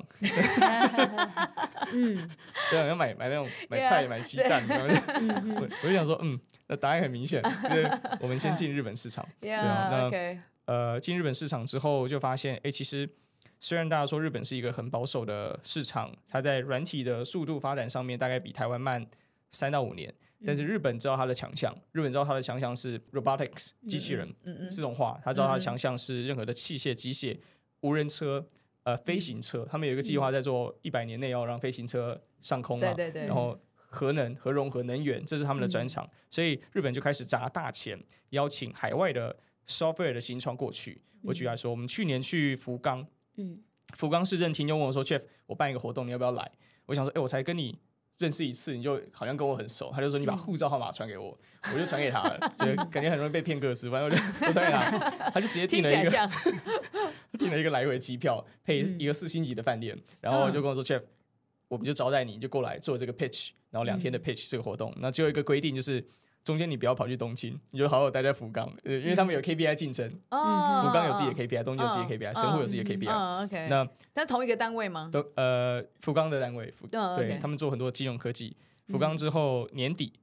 [1.91, 2.29] 嗯，
[2.69, 4.63] 对啊，要买买那种买菜、买鸡蛋。
[4.69, 9.27] 我我就想说，嗯，那答案很明显，因为我们先进日本市场。
[9.41, 13.09] 对啊，那呃，进日本市场之后，就发现，哎，其实
[13.61, 19.07] 虽然大家说日本是一个很保守的市场，它在软体的速度发展上面大概比台湾慢
[19.51, 20.13] 三到五年，
[20.45, 24.35] 但是日本知道它的强项，日本知道它的强项是 robotics 机器人，
[24.69, 27.37] 自动化，它知道它的强项是任何的器械、机械、
[27.79, 28.45] 无人车。
[28.83, 40.99] 呃，飞行车，他们有一个计划，在做一百年内要让飞行车上空嘛，对对对，然后核能、核融合能源，这是他们的专长，嗯、所以日本就开始砸大钱，邀请海外的 software 的新创过去。
[41.13, 43.05] 嗯、我举例来说，我们去年去福冈，
[43.37, 43.59] 嗯，
[43.95, 46.51] 福冈市政厅就问我说：“Jeff，我办一个活动，你要不要来？”
[46.87, 47.77] 我想说：“哎，我才跟你
[48.17, 51.37] 认识一次，你就好像跟我很熟，他就说你把护照号码传给我，
[51.73, 56.29] 我就传给他了，就感觉很容易被骗个资，反正我就 我传给他，他就直接订了一个
[57.39, 61.01] 订了一个来回机票，配一个四星级的饭店，然后就跟我说 Jeff，
[61.67, 66.05] 我们就招待你，就过来做这个 pitch，然后两天的 pitch 这个活动，那只有一个规定就是。
[66.43, 73.43] 中间你不要跑去东京，你就好好待在福冈，呃，因为他们有 KPI 竞争，福冈有自己的 KPI，东京有自己的 KPI，神户有自己的 KPI。
[73.43, 75.09] OK，那但同一个单位吗？
[75.11, 76.73] 都呃，福冈的单位，
[77.15, 78.55] 对他们做很多金融科技。
[78.87, 80.13] 福冈之后年底，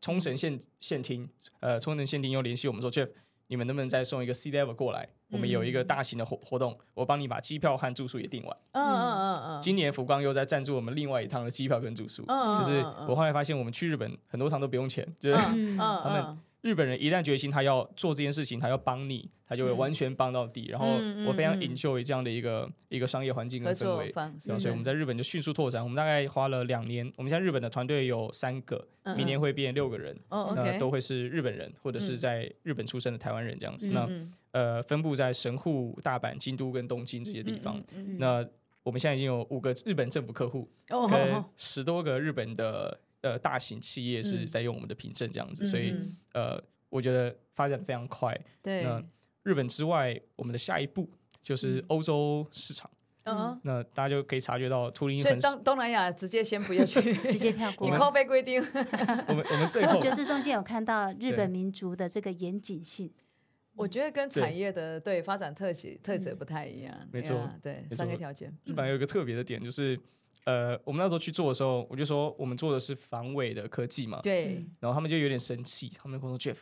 [0.00, 1.28] 冲绳县县厅，
[1.60, 3.08] 呃，冲绳县厅又联系我们说，Jeff，
[3.48, 5.08] 你们能不能再送一个 C level 过来？
[5.30, 8.56] 我们有一个大型的活活动，我帮你把机票和住宿也订完。
[8.72, 9.60] 嗯嗯嗯嗯。
[9.60, 12.22] 今年福冈又在赞助我们另外一趟的机票跟住宿。
[12.24, 15.36] 就是我后来发现，我们去日本很多趟都不用钱，就是
[15.76, 20.66] 他们日本人一旦决心他要做这件事情，他要帮你，他就会完全帮到底。
[20.68, 20.86] 然后
[21.26, 24.12] 我非常 enjoy 这样的一个一个商业环境跟氛围。
[24.38, 25.82] 所以我们在日本就迅速拓展。
[25.82, 33.88] 我们大概花了两年，我们现在日本的团队有三个，明年会变六个人，那都会是日本人或者是在日本出生的台湾人这样子。
[33.90, 34.06] 那
[34.50, 37.82] 呃，分布在神户、大阪、京都跟东京这些地方。
[38.18, 38.46] 那
[38.82, 45.64] 我们现在已经有五个日本政府客户，哦、跟十多个日本的呃大型企业是在用我们的凭证这样子。
[45.64, 45.94] 嗯、所以
[46.32, 48.38] 呃，我觉得发展非常快。
[48.62, 49.02] 对，那
[49.42, 51.08] 日本之外，我们的下一步
[51.40, 52.90] 就是欧洲市场。
[53.24, 55.18] 嗯，那大家就可以察觉到图灵。
[55.18, 57.84] 所以东东南亚直接先不要去， 直接跳过。
[57.86, 58.58] 仅扣被规定。
[59.28, 63.12] 我们我们最后我觉得是中间有看到日本民族的这个严谨性。
[63.74, 68.52] 我觉得跟产业的对发展特性特质不太一样，没错，对三个条件。
[68.64, 69.96] 日本有一个特别的点，就是
[70.44, 74.64] 呃，我们那时候去做的时候，我就说我们做的是防伪的科技嘛，对。
[74.80, 76.58] 然后他们就有点生气，他们跟我说 Jeff，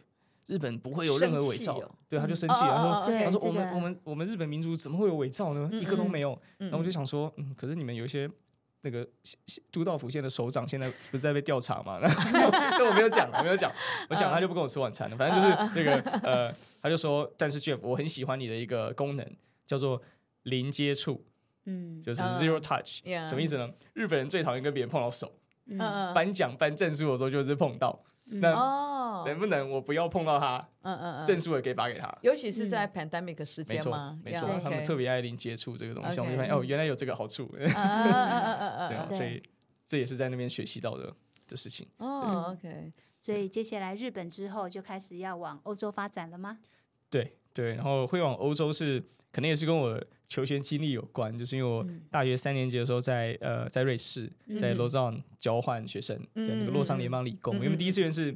[0.46, 5.68] 日本不会有任何伪造，对，他就生气，然后他说我们我们我们日本民族怎么会有伪造呢？
[5.72, 6.38] 一个都没有。
[6.58, 8.30] 然后我就想说，嗯，可是你们有一些。
[8.82, 9.04] 那个
[9.72, 11.98] 都道府县的首长现在不是在被调查吗？
[12.30, 13.72] 但我没有讲，我没有讲，
[14.08, 15.16] 我讲他就不跟我吃晚餐了。
[15.16, 19.28] 反正就是那个呃，他就说，但是 Jeff，我很喜欢你的一个功能，
[19.66, 20.00] 叫做
[20.44, 21.24] 零接触，
[21.66, 23.70] 嗯，就是 zero touch，什么意思呢？
[23.92, 25.32] 日本人最讨厌跟别人碰到手，
[25.66, 25.78] 嗯，
[26.14, 28.96] 颁奖颁证书的时候就是碰到，那。
[29.24, 30.58] 能不能我不要碰到他？
[30.82, 32.16] 嗯嗯嗯，证书也可以发给他。
[32.20, 34.20] 尤其是在 pandemic 时间吗？
[34.22, 36.20] 没错，他们特别爱零接触这个东西。
[36.20, 37.46] 我就发现哦，原来有这个好处。
[37.56, 39.42] 对啊，所以
[39.86, 41.12] 这也是在那边学习到的
[41.48, 41.88] 的事情。
[41.96, 42.92] 哦，OK。
[43.18, 46.58] 所以接下来日本之后就开始要往欧洲发展了吗？
[47.08, 49.02] 对对，然后会往欧洲是
[49.36, 58.34] 可能也是跟我求学经历有关，就是因为我大学三年级的时候在呃在瑞士，在洛桑交换学生，在那个洛桑联邦理工，因为第一志愿是。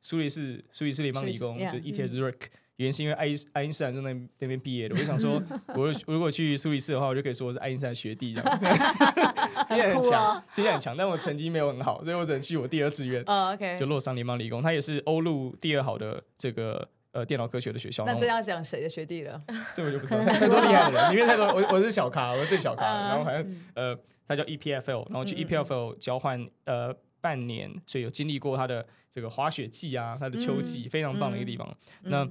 [0.00, 4.94] 苏黎世，苏黎世联邦理工就 ETH Zurich，原因是因为爱因爱因斯坦在那那边毕业的。
[4.94, 5.42] 我就想说，
[5.74, 8.58] 我如果去苏黎世的话，我就可以说我是爱因斯坦学弟这样，
[9.66, 13.20] 今天很强，今天很强，但我成绩没有很好，所以我只能去我第二志愿。
[13.24, 18.04] OK，就洛桑联邦理工，它也是欧陆第二好的这个呃电脑科学的学校。
[18.04, 19.42] 那这样讲谁的学弟了？
[19.74, 22.84] 这我就不知道，太多厉害的人， 里面太多，我我是小咖，我是最小咖。
[22.84, 28.86] 然后好像呃，他叫 EPFL，然后去 EPFL 交换呃半年，所以有经历过他的。
[29.10, 31.76] 这个滑雪季啊，他的秋季非常棒的一个地方。
[32.02, 32.28] 那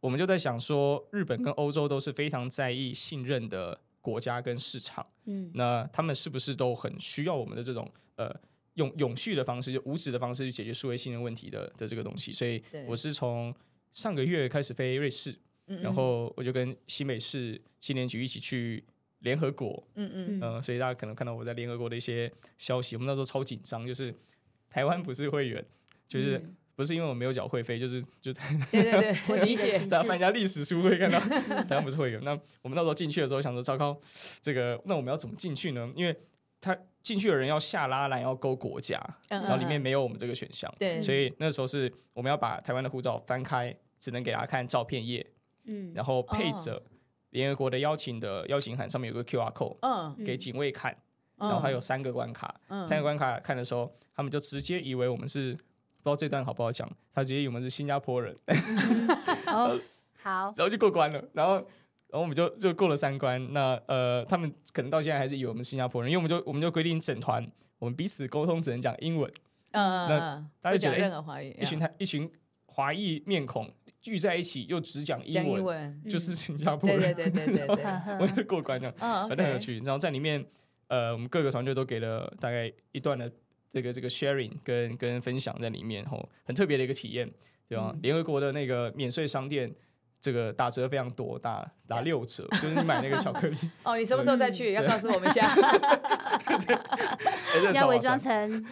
[0.00, 5.04] 我们就在想说，日本跟欧洲都是非常在意信任的国家跟市场。
[5.24, 8.30] 嗯，那他们是不是都很需要我们的这种呃
[8.74, 12.30] 用永续的方式，就无止的方式去解决数位信任问题的的这个东西？
[12.30, 13.52] 所以我是从
[13.92, 15.34] 上个月开始飞瑞士，
[15.66, 18.82] 对然后我就跟新美市青年局一起去
[19.20, 19.82] 联合国。
[19.94, 22.96] 嗯嗯嗯、呃，所以大家可能看到我在联合国的一些消息。
[22.96, 24.14] 我们那时候超紧张，就是
[24.68, 25.64] 台湾不是会员。
[26.08, 26.42] 就是
[26.74, 29.78] 不是因为我没有缴会费，就是就对对对， 我理解。
[29.86, 31.20] 大家翻一下历史书会看到，
[31.68, 32.20] 台湾不是会员。
[32.24, 33.96] 那我们那时候进去的时候，想说糟糕，
[34.40, 35.88] 这个那我们要怎么进去呢？
[35.94, 36.12] 因为
[36.60, 40.72] 他进去的人要下拉栏，要勾国家，然后里面没有我们这个选项。
[40.78, 45.26] 对，所以那时候是我们要把台湾的护照翻开，只能给他看照片页。
[45.64, 46.82] 嗯，然后配着
[47.30, 50.96] 联合国的邀请的邀请函，上面有个 QR code，嗯，给警卫看。
[51.36, 55.56] 然后还有三个关卡，三个关卡看的时候，他们就直接以为我们是。
[56.02, 56.90] 不知道这段好不好讲？
[57.12, 58.34] 他直接以为我们是新加坡人，
[59.44, 59.70] 好，
[60.24, 61.62] 然后就过关了，然后，
[62.12, 63.52] 然后我们就就过了三关。
[63.52, 67.46] 那呃，他们可能到现在还是以为我们是新加坡人，因为我们就我们就规定整团
[67.78, 69.30] 我们彼此沟通只能讲英文。
[69.72, 72.30] 嗯，那大家觉得任何华语，一群台一群
[72.66, 77.14] 华裔面孔聚在一起，又只讲英文，就是新加坡人。
[77.14, 77.84] 对对对对对，
[78.20, 79.78] 我就过关了，反正很有趣。
[79.78, 80.44] 然后在里面，
[80.88, 83.30] 呃，我们各个团队都给了大概一段的。
[83.72, 87.30] 这个这个 sharing 跟跟分享在里面吼，很特别的一个体验，
[87.68, 87.94] 对吧？
[88.02, 89.72] 联、嗯、合国的那个免税商店
[90.20, 93.56] 这个打折非常多，打打六折，就是你买那个巧克力。
[93.82, 94.74] 哦，你什么时候再去？
[94.74, 95.50] 要告诉我们一下。
[97.72, 98.62] 你要伪装成？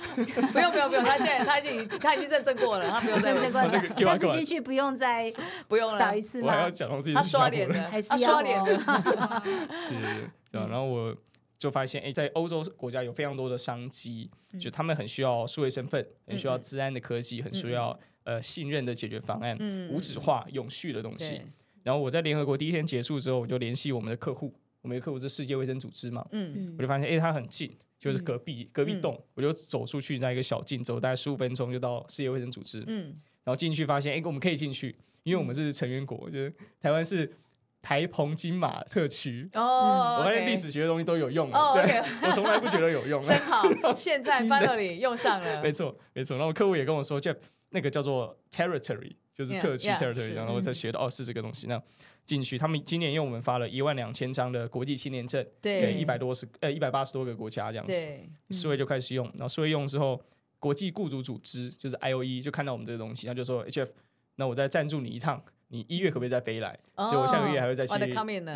[0.53, 3.67] 不用不用不用，他现在他已经他已经认证过了，他不用再伪装。
[3.97, 5.33] 下次进去不用再
[5.67, 6.49] 不用了，扫一次吗？
[6.49, 8.77] 我还要假装自己他刷脸的，还是刷脸的。
[9.89, 11.17] 对对对，然后我
[11.57, 14.31] 就发现，哎，在欧洲国家有非常多的商机，
[14.61, 17.99] 就他们很需要数位身份，很需要治安的科技，很需要。
[18.29, 21.41] 呃，信任的解决方案，嗯、无纸化、永续的东西。
[21.83, 24.53] 然后我在联合国第一天结束之后，我就联系我们的客户，
[24.83, 32.85] 我们的客户是世界卫生组织嘛，嗯、我就发现，哎，他很近，就是隔壁、嗯、隔壁栋，我就走出去，在一个小径，走大概十五分钟就到世界卫生组织。
[32.87, 33.05] 嗯、
[33.45, 36.53] 然后进去发现，哎，我们可以进去，因为我们是成员国，就是
[36.83, 37.35] 台湾是
[37.81, 39.49] 台澎金马特区。
[39.55, 41.49] 哦，我发现历史学的东西都有用。
[41.49, 41.99] 了，对，
[42.29, 43.23] 我从来不觉得有用。
[43.25, 45.63] 真好，现在放那里用上了。
[45.63, 46.37] 没错，没错。
[46.37, 47.37] 然后客户也跟我说，Jeff。
[47.71, 51.67] 那个叫做 territory，就是特区 territory，然后我才学到哦，是这个东西。
[51.67, 51.81] 那
[52.25, 58.07] 进去，他们今年因为我们发了一万两千张的国际青年证，给一百多十呃一百八十多个国家这样子，
[58.51, 60.21] 数位就开始用，然后数位用之后，
[60.59, 63.89] 国际雇主组织就是 IOE 就看到我们这个东西，他就说 Jeff，
[64.37, 66.79] 那我再赞助你一趟，你一月可不可以再飞来？
[66.97, 67.99] 所以我下个月还会再去日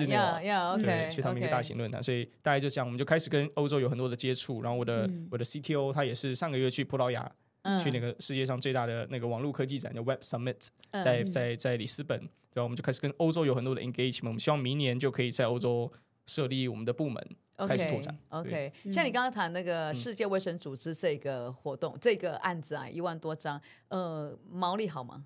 [0.07, 0.41] 内瓦，
[0.77, 2.03] 对，去他们一个大型论坛。
[2.03, 4.61] 所以大概就这样，我们就开始跟欧洲有很多的接触。
[4.61, 7.33] 然后我的我的 CTO 他也是上个月去葡萄牙。
[7.83, 15.93] 去那个世界上最大的那个网络科技展叫 Web Summit，在在在里斯本，然后我们就开始跟欧洲有很多的 engagement，我们希望明年就可以在欧洲
[16.27, 18.17] 设立我们的部门，开始拓展。
[18.31, 25.25] OK，像你刚刚谈那个世界卫生组织这个活动，这个案子啊，一万多张，呃，毛利好吗？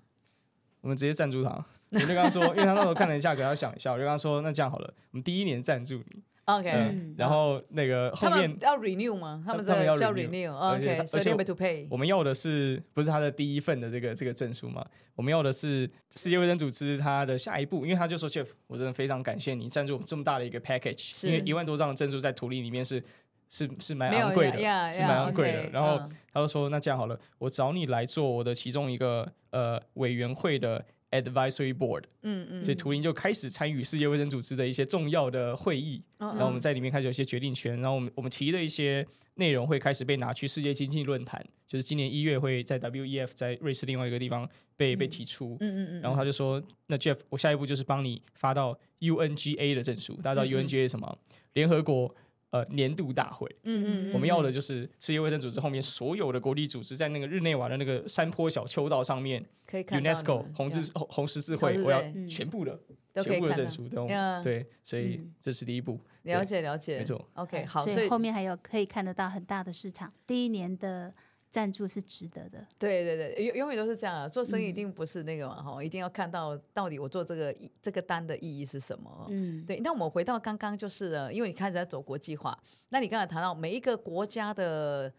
[0.81, 6.23] 我们直接赞助他，我就跟他说，因为他那时候看了一下，给他想一下，我就跟他说，那这样好了，我们第一年赞助你。
[6.47, 9.43] OK，然后那个后面要 renew 吗？
[9.45, 10.49] 他们在要 renew。
[10.53, 11.85] OK，所以 need to pay。
[11.89, 14.85] 我们要的是不是他的第一份的这个这个证书嘛？
[15.15, 23.03] 我们要的是世界卫生组织它的下一步，因为他就说 Jeff，我真的非常感谢你赞助我们这么大的一个 package，因为一万多张的证书在图灵里面是
[23.49, 24.57] 是是蛮昂贵的，
[24.93, 25.69] 是蛮昂贵的。
[25.71, 25.99] 然后
[26.31, 30.85] 他就说那这样好了，我找你来做我的其中一个呃委员会的。
[31.21, 39.05] Advisory Board，嗯嗯，所以图灵就开始参与世界卫生组织的一些重要的会议，嗯嗯，然后我们在里面开始有一些决定权，然后我们我们提的一些
[39.35, 51.17] 内容会开始被拿去世界经济论坛，就是今年一月会在 WEF 在瑞士另外一个地方被、嗯、被提出，嗯嗯嗯，然后他就说，那 Jeff，我下一步就是帮你发到 UNGA 的证书，大家知道 UNGA 是什么？
[51.53, 52.13] 联合国。
[52.49, 62.79] 呃，年度大会，嗯嗯，我们要的就是世界卫生组织后面所有的国际组织，在那个日内瓦的那个山坡小丘道上面，可以看 UNESCO 红字红十字会，我要全部的
[63.21, 64.07] 全部的证书，都
[64.41, 71.13] 对，所以这是第一步，了解了解，没错，OK，好，所以后面还有可以看得到很大的市场，第一年的。
[71.49, 74.27] 赞助是值得的，对对对，永永远都是这样啊！
[74.27, 79.25] 做生意一定不是那个嘛，哈、嗯，一定要看到到底我做这个这个单的意义是什么。
[79.29, 79.79] 嗯，对。
[79.79, 82.57] 那我们回到刚刚就是了，因为你开始在走国际化，
[82.89, 85.11] 那你刚才谈到每一个国家的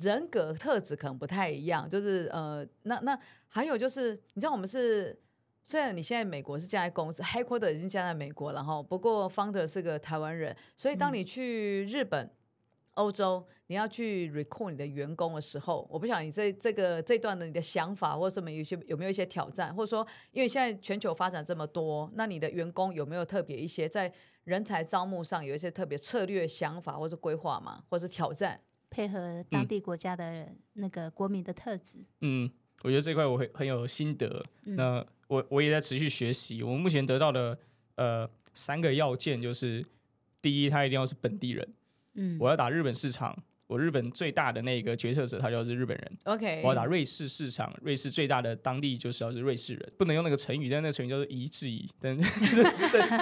[0.00, 5.16] 人格特质可能不太一样，就是呃，那那还有就是，你知道我们是
[5.62, 12.26] 虽然你现在美国是这家公司，headquarter 已经加在美国了哈，不过 founder 是个台湾人，所以当你去日本。
[12.26, 12.30] 嗯
[12.94, 24.12] 欧洲，你要去 recruit 你的员工的时候，我不想你这这个这段的你的想法或者什么有些有没有一些挑战，或者说，因为现在全球发展这么多，那你的员工有没有特别一些在
[24.44, 27.84] 人才招募上有一些特别策略想法或者规划吗？
[27.88, 28.60] 或者是挑战？
[28.90, 32.04] 配合当地国家的那个国民的特质。
[32.22, 32.50] 嗯，
[32.82, 34.44] 我觉得这块我会很有心得。
[34.64, 36.60] 嗯、那我我也在持续学习。
[36.60, 37.56] 我们目前得到的
[37.94, 39.86] 呃三个要件就是：
[40.42, 41.72] 第一，他一定要是本地人。
[42.14, 43.36] 嗯，我要打日本市场，
[43.66, 46.12] 我日本最大的那个决策者，他就是日本人。
[46.24, 52.62] OK，我要打瑞士市场，瑞士最大的当地就是要是瑞士人，不能用那个成语，但那个成语叫做一制宜，但是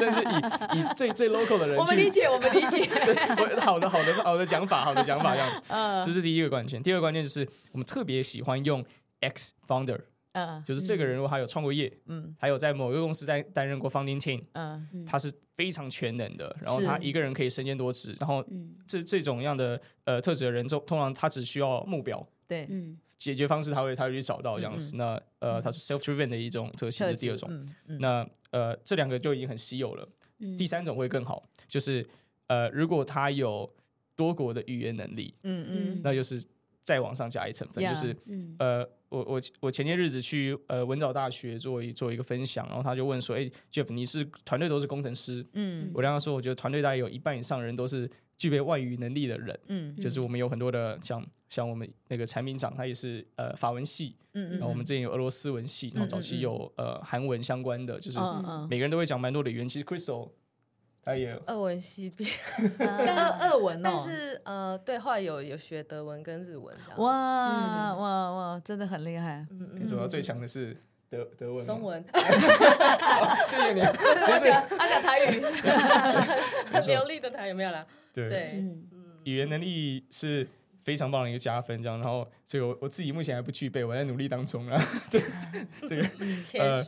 [0.01, 2.89] 但是以以最 最 local 的人，我们理解，我们理解，
[3.61, 6.82] 好的好的好的讲法，好的讲法这样子，嗯，这是第一个关键。
[6.82, 8.84] 第二个关键就是我们特别喜欢用
[9.20, 10.01] X founder。
[10.47, 18.45] 嗯，就是这个人如果他有创过业，嗯，还有在某一个公司在担任过 founding team，嗯，他是非常全能的，然后他一个人可以身兼多职，然后
[18.86, 27.68] 这这种样的呃特质的人，通通常他只需要目标，对，嗯，解决方式他会他会去找到这样子，那呃他是 self driven 的一种特性是第二种，
[27.99, 30.09] 那呃这两个就已经很稀有了，
[30.57, 32.07] 第三种会更好，就是
[32.47, 33.68] 呃如果他有
[34.14, 36.45] 多国的语言能力，嗯嗯，那就是
[36.82, 38.16] 再往上加一层分，就是
[38.59, 38.89] 呃。
[39.09, 58.18] 我我我前些日子去呃文藻大学做一做一个分享，然后他就问说：“哎，Jeff，你是团队都是工程师？”嗯，我跟他说，我觉得团队大概有一半以上的人都是具备外语能力的人，嗯，就是我们有很多的像像我们那个产品长，他也是呃法文系，嗯嗯，然后我们之前有俄罗斯文系，然后早期有呃韩文相关的，就是
[58.68, 59.66] 每个人都会讲蛮多的语言。
[59.66, 60.30] 其实 Crystal
[61.05, 62.12] 他也有俄文系，
[62.80, 67.01] 俄俄文哦，但是呃对，后来有有学德文跟日文这样。
[67.01, 69.46] 哇哇哇，真的很厉害。
[69.51, 70.76] 嗯嗯，主要最强的是
[71.09, 72.05] 德德文、中文。
[73.49, 73.80] 谢谢你。
[73.80, 75.40] 他讲他讲台语，
[76.86, 77.86] 流利的台语没有啦。
[78.12, 78.86] 对对，嗯，
[79.24, 80.46] 语言能力是
[80.84, 81.99] 非常棒的一个加分，这样。
[81.99, 84.78] 然后这个我我自己目前还不具备，我在努力当中啊。
[85.09, 85.18] 这
[85.86, 86.07] 这个
[86.59, 86.86] 呃，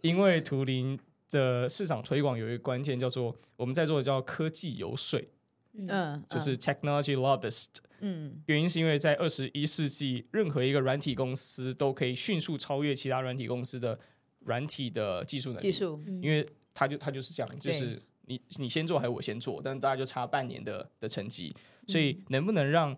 [0.00, 0.98] 因为图灵
[1.32, 5.20] 的市场推广有一个关键叫做我们在做的叫科技游说，
[5.72, 7.68] 嗯，就是 technology lobbyist。
[7.98, 13.98] 嗯，原因是因为在二十一世纪，任何一个软体公司都可以迅速超越其他软体公司的
[14.44, 15.62] 软体的技术能力。
[15.62, 17.98] 技术，因为它就它就是这样，就是。
[18.26, 19.60] 你你先做还是我先做？
[19.62, 21.52] 但大家就差半年的的成绩，
[21.88, 22.96] 所以能不能让，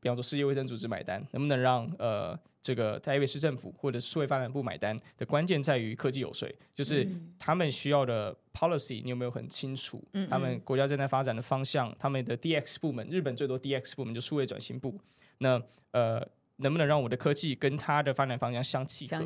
[0.00, 7.06] 比方说世界卫生组织买单，能不能让呃这个台北市政府或者数位发展部买单的关键在于科技有税，就是
[7.38, 10.02] 他们需要的 policy 你有没有很清楚？
[10.28, 14.98] 他们国家正在发展的方向，他们的 DX 部门，日本最多 DX 部门就数位转型部，
[15.38, 16.26] 那呃。
[16.60, 19.24] 能不能让我的科技跟它的发展方向相契合？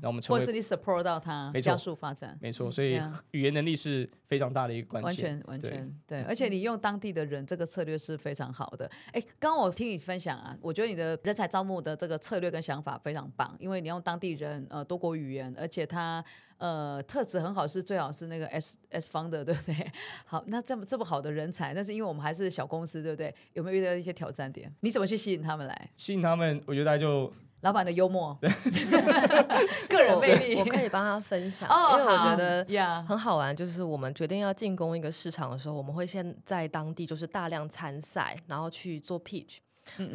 [0.00, 2.36] 那我们成为或是你 support 到它，加速发展。
[2.40, 3.00] 没错，所以
[3.30, 5.38] 语言能力是非常大的一个关键。
[5.38, 8.90] 完全完全对，而且你用当地的人，这个策略是非常好的。
[9.12, 16.24] 哎，刚刚我听你分享啊，我觉得你的人才招募的这个策略跟想法非常棒，因为你用当地人，呃，多国语言，而且他。
[16.62, 19.92] 呃，特质很好，是最好是那个 S S founder，对不对？
[20.24, 23.34] 好，那这么这么好的人才，但是因为我们还是小公司，对不对？
[23.54, 24.72] 有没有遇到一些挑战点？
[24.78, 25.90] 你怎么去吸引他们来？
[25.96, 27.32] 吸引他们，我觉得大家就
[27.62, 28.38] 老板的幽默，
[29.88, 33.54] 个人魅力，我可以帮他分享，哦、因为我觉得呀很好玩。
[33.56, 39.56] 就是我们决定要进攻一个市场的时候，我们会先在当地就是大量参赛，然后去做 pitch，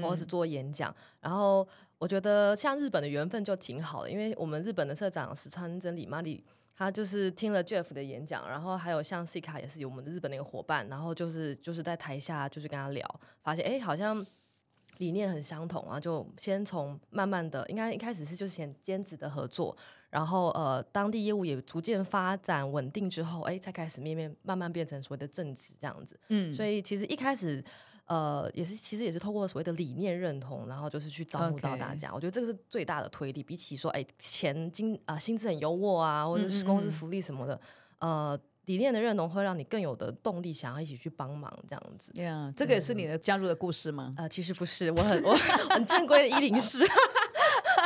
[0.02, 1.68] 或者是做演讲，然后。
[2.00, 6.46] 我觉得像日本的缘分就挺好的，因为我们日本的社长石川真理玛丽，
[6.76, 14.24] 他就是听了 Jeff 的演讲，然后还有像 Sika 也是有我们的日本的一个伙伴，然后就是就是在台下就是跟他聊，发现哎好像
[15.00, 19.76] 理念很相同啊，就先从慢慢的，应该一开始是就是先兼职的合作，
[20.12, 27.66] 然后呃当地业务也逐渐发展稳定之后，哎才开始面面慢慢变成所谓的正职这样子，嗯，所以其实一开始。
[28.08, 32.12] 呃，也是，其实也是透过所谓的理念认同，然后就是去招募到大家。
[32.14, 37.60] 我觉得这个是最大的推力，比起说，哎，钱金啊、呃，薪资很优渥啊，或者是公司福利什么的，嗯
[38.00, 42.14] 嗯呃，理念的认同会让你更有的动力，想要一起去帮忙这样子。
[42.14, 44.14] Yeah, 这个也是你的加入的故事吗？
[44.18, 45.34] 呃，其实不是，我很我
[45.70, 46.86] 很正规的一零四。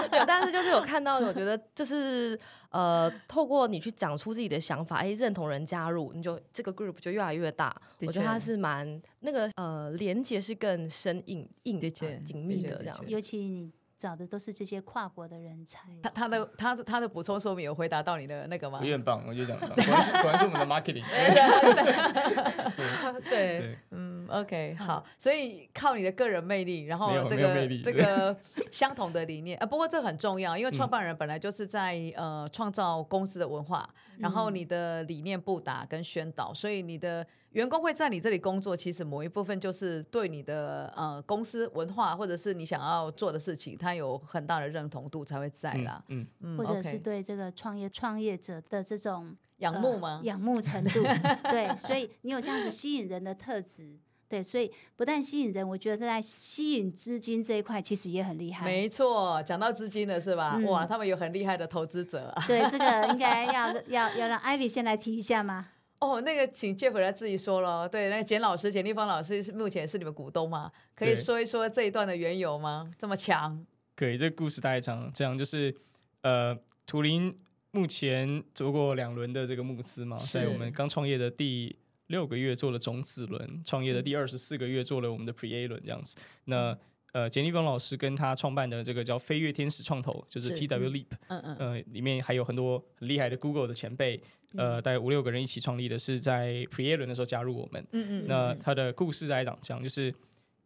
[0.02, 2.40] 有，但是就是有看到的，我觉得就是
[2.70, 7.76] 呃，透过你去讲出自己的想法，哎，认同人加入，你就这个 group 就越来越大。
[8.02, 12.98] 我觉得它是蛮那个呃，连接是更深硬硬的、紧密的这样。
[13.08, 13.72] 尤其你。
[14.02, 15.80] 找的都是这些跨国的人才。
[16.02, 18.80] 他他的他的他的补充说明有回答到你的那个吗？
[18.82, 21.04] 我也很棒，我就讲， 果然是果然是我们的 marketing。
[23.30, 28.36] 对，嗯，OK，好，所以靠你的个人魅力，然后这个这个
[28.72, 33.88] 相同的理念啊，不过这很重要，因为创办人本来就是在呃创造公司的文化，
[34.22, 37.26] 然后你的理念不达跟宣导，所以你的。
[37.52, 46.02] 员工会在你这里工作，其实某一部分就是对你的呃公司文化或者是你想要做的事情，他有很大的认同度才会在啦。
[46.08, 50.20] 嗯嗯，或者是对这个创业创业者的这种仰慕吗？
[50.22, 51.04] 呃、仰慕程度，
[51.52, 53.98] 对，所以你有这样子吸引人的特质，
[54.32, 58.66] 对，所以不但吸引人，我觉得在吸引资金这一块其实也很厉害。
[58.66, 60.54] 没错，讲到资金了是吧？
[60.56, 62.44] 嗯、哇，他们有很厉害的投资者啊。
[62.48, 65.68] 对，这个应该 要要要让 Ivy 先来提一下吗？
[66.00, 67.90] 哦，那个请 Jeff 来自己说了。
[67.90, 70.72] 对，那个简老师简立芳老师是目前是你们股东吗？
[70.96, 72.90] 可以说一说这一段的缘由吗？
[72.98, 73.66] 这么强？
[73.96, 75.76] 可以，这个故事大概讲这样，就是
[76.22, 76.58] 呃，
[76.88, 77.38] 图灵
[77.72, 81.76] 目前做过两轮的这个募资嘛，在我们刚创业的第
[82.12, 86.16] 六个月做了种子轮，创业的第二十四个月做了我们的 Pre A 轮这样子。
[86.46, 86.78] 那
[87.14, 94.22] 呃，简立峰老师跟他创办的这个叫飞跃天使创投，就是 T W Leap，嗯嗯，呃，里面还有很多很厉害的 Google 的前辈，
[94.56, 97.86] 呃，大概五六个人一起创立的，是在 Pre-A 轮的时候加入我们。
[97.92, 98.26] 嗯嗯。
[98.30, 100.14] 那他的故事来讲，讲就是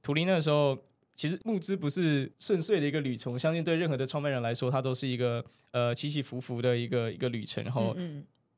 [0.03, 0.77] 图灵那时候
[1.15, 7.97] 其实募资不是顺遂的一个旅程，我相信对任何的创办人来说，他都是一个呃起起伏伏的一个一个旅程，然后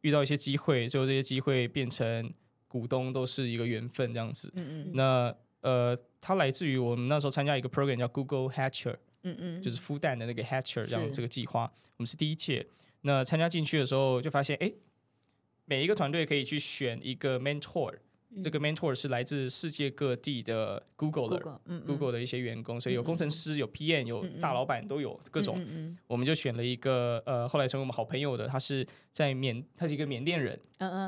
[0.02, 2.30] 遇到一些机会，最后这些机会变成
[2.68, 4.52] 股东，都是一个缘分这样子。
[4.56, 4.92] 嗯嗯。
[4.94, 5.98] 那呃。
[6.20, 12.68] 它来自于我们那时候参加一个 program 叫 Google Hatcher，嗯嗯，就是孵蛋的那个 Hatcher 这样这个计划，我们是第一届。
[13.02, 14.70] 那参加进去的时候就发现，哎，
[15.66, 17.94] 每一个团队可以去选一个 mentor，
[18.44, 25.60] 这个 mentor 是来自世界各地的 Google 的 Google, 嗯嗯 Google 的一些员工，所以有工程师、有 PM、有大老板，都有各种。
[26.08, 30.60] 我们就选了一个呃，后来成为我们好朋友的，他是在缅，他是一个缅甸人，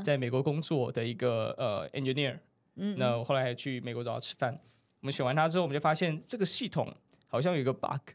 [0.03, 2.39] 在美国工作的一个呃 engineer。
[2.76, 4.57] 嗯，那我后来还去美国找他吃饭。
[5.01, 6.95] 我们选完他之后，我们就发现这个系统
[7.28, 8.11] 好像有一个 bug，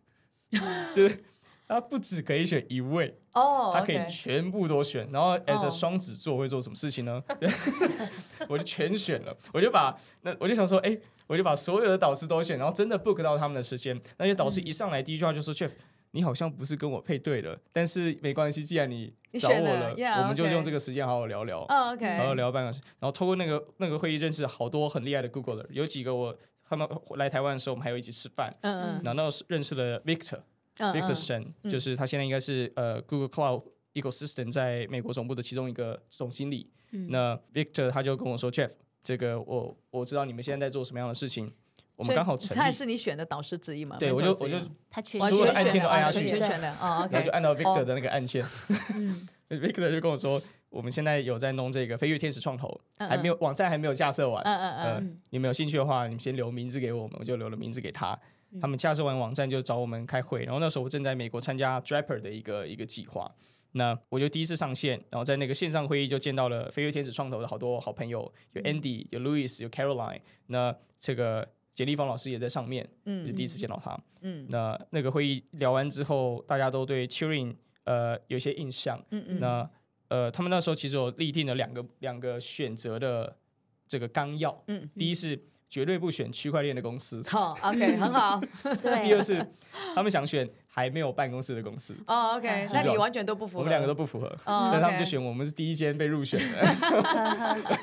[0.94, 1.22] 就是
[1.66, 3.16] 它不止可以选一位。
[3.32, 7.20] 哦，他可以全部都选，然后 as a 哦双子座会做什么事情呢？
[8.48, 9.92] 我就全选了，我就把
[10.22, 10.96] 那我就想说，哎、
[11.26, 14.00] 我就把所有的导师都选，然后真的 book 到他们的时间。
[14.18, 15.72] 那些导师一上来第一句话就说、嗯、：“Jeff，
[16.12, 19.92] 你好像不是跟我配对的，但是没关系，既然你你找我了
[20.22, 21.62] 我们就用这个时间好好聊聊。
[21.62, 30.38] 哦，OK，好好聊半个小时，然后透过那个那个会议认识好多很厉害的 Google 的有几个我他们来台湾的时候，我们还有一起吃饭，嗯嗯然后那时候认识了 Victor。
[30.78, 31.70] 嗯 Victor Shen，、嗯。
[31.70, 33.64] 就是他现在应该是呃 Google Cloud
[33.94, 36.70] Ecosystem 在美国总部的其中一个总经理。
[36.92, 37.08] 嗯。
[37.10, 38.70] 那 Victor 他就跟我说，Jeff，
[39.02, 41.52] 这个我我知道你们现在在做什么样的事情，
[41.96, 43.96] 我们刚好成立，他也是你选的导师之一嘛？
[43.98, 44.58] 对我就我就
[44.90, 48.44] 他全所有的按键都按下去全全选的哦然后就按到 Victor 哦的那个按键、
[48.94, 58.18] 嗯 Victor 就跟我说，我们现在有在弄这个飞跃天使创投，嗯还没有网站还没有架设完，嗯嗯呃嗯，你们有兴趣的话，你们先留名字给我们，我就留了名字给他。
[58.60, 63.30] 他们架设完网站就找我们开会，然后那时候我正在美国参加 Draper 的一个一个计划，
[63.72, 73.26] 那我就第一次上线，然后在那个线上会议就见到了飞跃天使创投的好多好朋友，有 Andy、有 Louis、有 Caroline，那这个简立方老师也在上面，嗯。
[73.26, 73.98] 就第一次见到他。
[74.20, 74.46] 嗯。
[74.48, 79.70] 那那个会议聊完之后，大家都对 Turing 呃有些印象，嗯嗯，那
[80.08, 83.36] 呃他们那时候其实有立定了两个两个选择的
[83.88, 84.88] 这个纲要，嗯。
[84.96, 85.36] 第一是
[85.74, 87.20] 绝对不选区块链的公司。
[87.28, 88.40] 好，OK，很好。
[88.80, 89.44] 对，第二是
[89.92, 96.64] 他们想选还没有办公室的公司，哦，OK，那你完全都不符合，我们两个都不符合，哦但他们就选我们是第一间被入选的，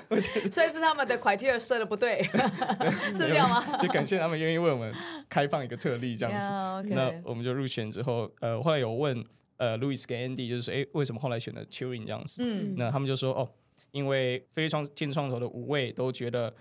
[0.49, 2.23] 所以是他们的 criteria 设的不对，
[3.13, 3.61] 是这样吗？
[3.81, 4.93] 就感谢他们愿意为我们
[5.27, 6.49] 开放一个特例这样子。
[6.49, 9.21] Yeah, 那我们就入选之后，呃，我后来有问
[9.57, 12.41] 呃 Louis 跟 Andy，就是说，哎，为什么后来选了 Turing 这样子？
[12.41, 12.73] 嗯。
[12.77, 13.49] 那他们就说，哦，
[13.91, 16.53] 因为飞跃创天使创投的五位都觉得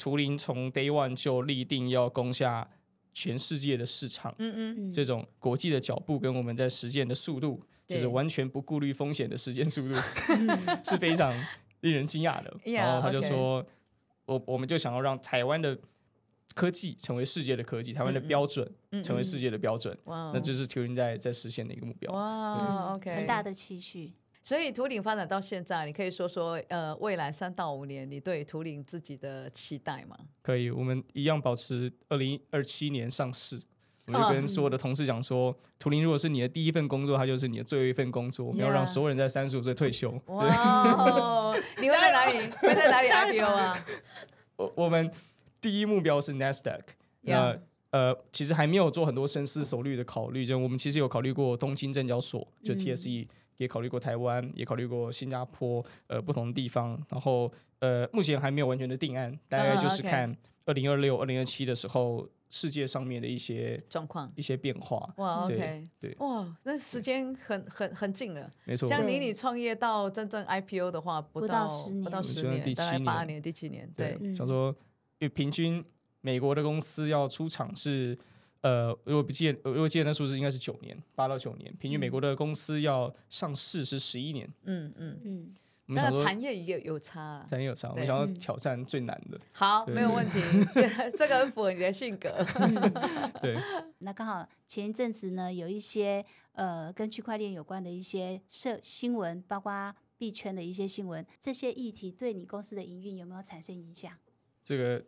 [0.00, 2.68] 图灵从 Day One 就立定要攻下
[3.12, 4.34] 全世界的市场。
[4.38, 4.90] 嗯嗯，嗯。
[4.90, 9.94] 这种国际的脚步跟我们在实践的速度，就是完全不顾虑风险的实践速度，
[10.34, 10.80] 嗯。
[10.82, 11.32] 是非常
[11.82, 12.56] 令人惊讶的。
[12.64, 13.64] 然后他就说，
[14.24, 15.78] 我我们就想要让台湾的
[16.54, 22.10] 科技成为世界的科技，台湾的标准嗯成为世界的标准，哇，那就是 Turing 在在实现的一个目标。
[22.12, 24.12] 哇，OK，很大的期许。
[24.42, 30.16] 所以图灵发展到现在，你可以说说，呃，未来三到五年，你对图灵自己的期待吗？
[30.42, 33.60] 可以，我们一样保持二零二七年上市。
[34.06, 38.44] 我就跟所有的同事讲说，图灵如果是你的第一份工作，它就是你的最后一份工作。
[38.44, 40.10] 我们要让所有人在三十五岁退休。
[41.80, 42.50] 你会在哪里？
[42.60, 43.86] 会在哪里 IPO 啊？
[44.56, 45.08] 我我们
[45.60, 46.80] 第一目标是 NASDAQ，
[47.20, 47.56] 那
[47.90, 53.28] 呃，其实还没有做很多深思熟虑的考虑，就我们其实有考虑过东京证交所，就 TSE，、
[53.60, 60.34] 也考虑过台湾，也考虑过新加坡，呃，不同的地方，然后呃，目前还没有完全的定案，大概就是看
[60.64, 64.32] 二零二六、二零二七的时候，世界上面的一些状况。
[64.34, 65.12] 一些变化。
[65.18, 68.50] 哇，OK，对哇，那时间很很很近了。
[68.64, 73.92] 没错这，样对离你创业到真正 IPO 的话，不不到到十年不到十年，大概第七八年、第七年。
[73.94, 74.74] 对想说，
[75.18, 75.84] 因为平均
[76.22, 78.18] 美国的公司要出厂是，
[78.62, 81.74] 呃，如果不记得，如果记得那数字应该是九年，八到九年。
[81.76, 84.52] 平均美国的公司要上市是十一年。
[84.64, 85.20] 嗯嗯。
[85.24, 85.54] 嗯，
[85.96, 87.46] 但是我们想说，产业也有差了。
[87.48, 89.38] 产业有差，我对们想要嗯挑战最难的。
[89.52, 90.40] 好，对没有问题。
[90.74, 92.28] 这这个很符合你的性格。
[93.40, 93.58] 对，
[93.98, 104.12] 那刚好前一阵子呢，有一些呃跟区块链有关的一些社新闻，包括币圈的一些新闻，这些议题对你公司的营运有没有产生影响？
[104.62, 105.02] 这个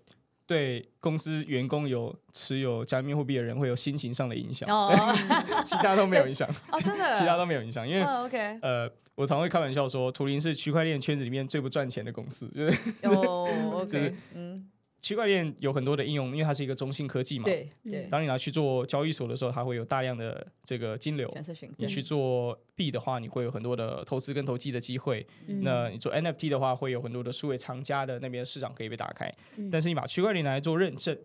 [0.52, 4.92] 对公司员工有持有加密货币的人会有心情上的影响，哦
[5.64, 7.10] 其他都没有影响， 哦，真的。
[7.18, 8.02] 其他都没有影响，因为。
[8.02, 8.58] 哦，OK。
[8.60, 12.46] 呃，我常会开玩笑说，图灵是区块链圈子里面最不赚钱的公司。
[12.54, 13.48] 就是哦
[13.86, 14.14] 就是，OK。
[14.34, 14.68] 嗯，
[15.02, 17.44] 区块链有很多的应用，因为它是一个中心科技嘛。
[17.44, 18.06] 对对。
[18.08, 21.28] 当你拿去做交易所的时候，它会有大量的这个金流。
[21.76, 25.26] 你去做币的话，你会有很多的投资跟投机的机会。
[25.48, 29.28] 嗯那你做 NFT 的话，会有很多的数位藏家的那边市场可以被打开。
[29.56, 31.18] 嗯但是你把区块链拿来做认证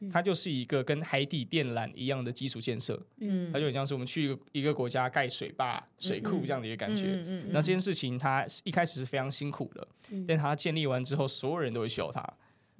[0.00, 2.98] 嗯，它就是一个跟海底电缆一样的基础建设。
[3.18, 7.04] 嗯它就很像是我们去一个一个国家盖水坝、水库这样的一个感觉。
[7.04, 12.26] 嗯嗯那这件事情它一开始是非常辛苦的，嗯但它建立完之后，所有人都会需要它。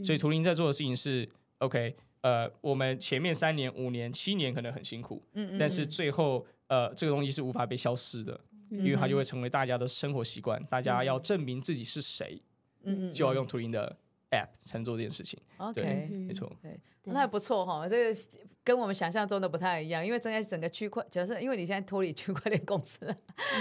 [0.02, 1.28] 所以图灵在做的事情是
[1.58, 8.40] ，OK，呃，我们前面三年、五年、七年可能很辛苦，嗯但是最后呃，这个东西是无法被消失的，
[8.70, 10.62] 嗯因为它就会成为大家的生活习惯。
[10.70, 12.40] 大家要证明自己是谁，
[12.84, 13.96] 嗯就要用图灵的
[14.30, 15.40] App 才能做这件事情。
[15.58, 17.88] OK，对没错，对，那还不错哈。
[17.88, 18.20] 这个
[18.62, 23.06] 跟我们想象中的不太一样，因为整个整个区块，假设因为你现在脱离区块链公司，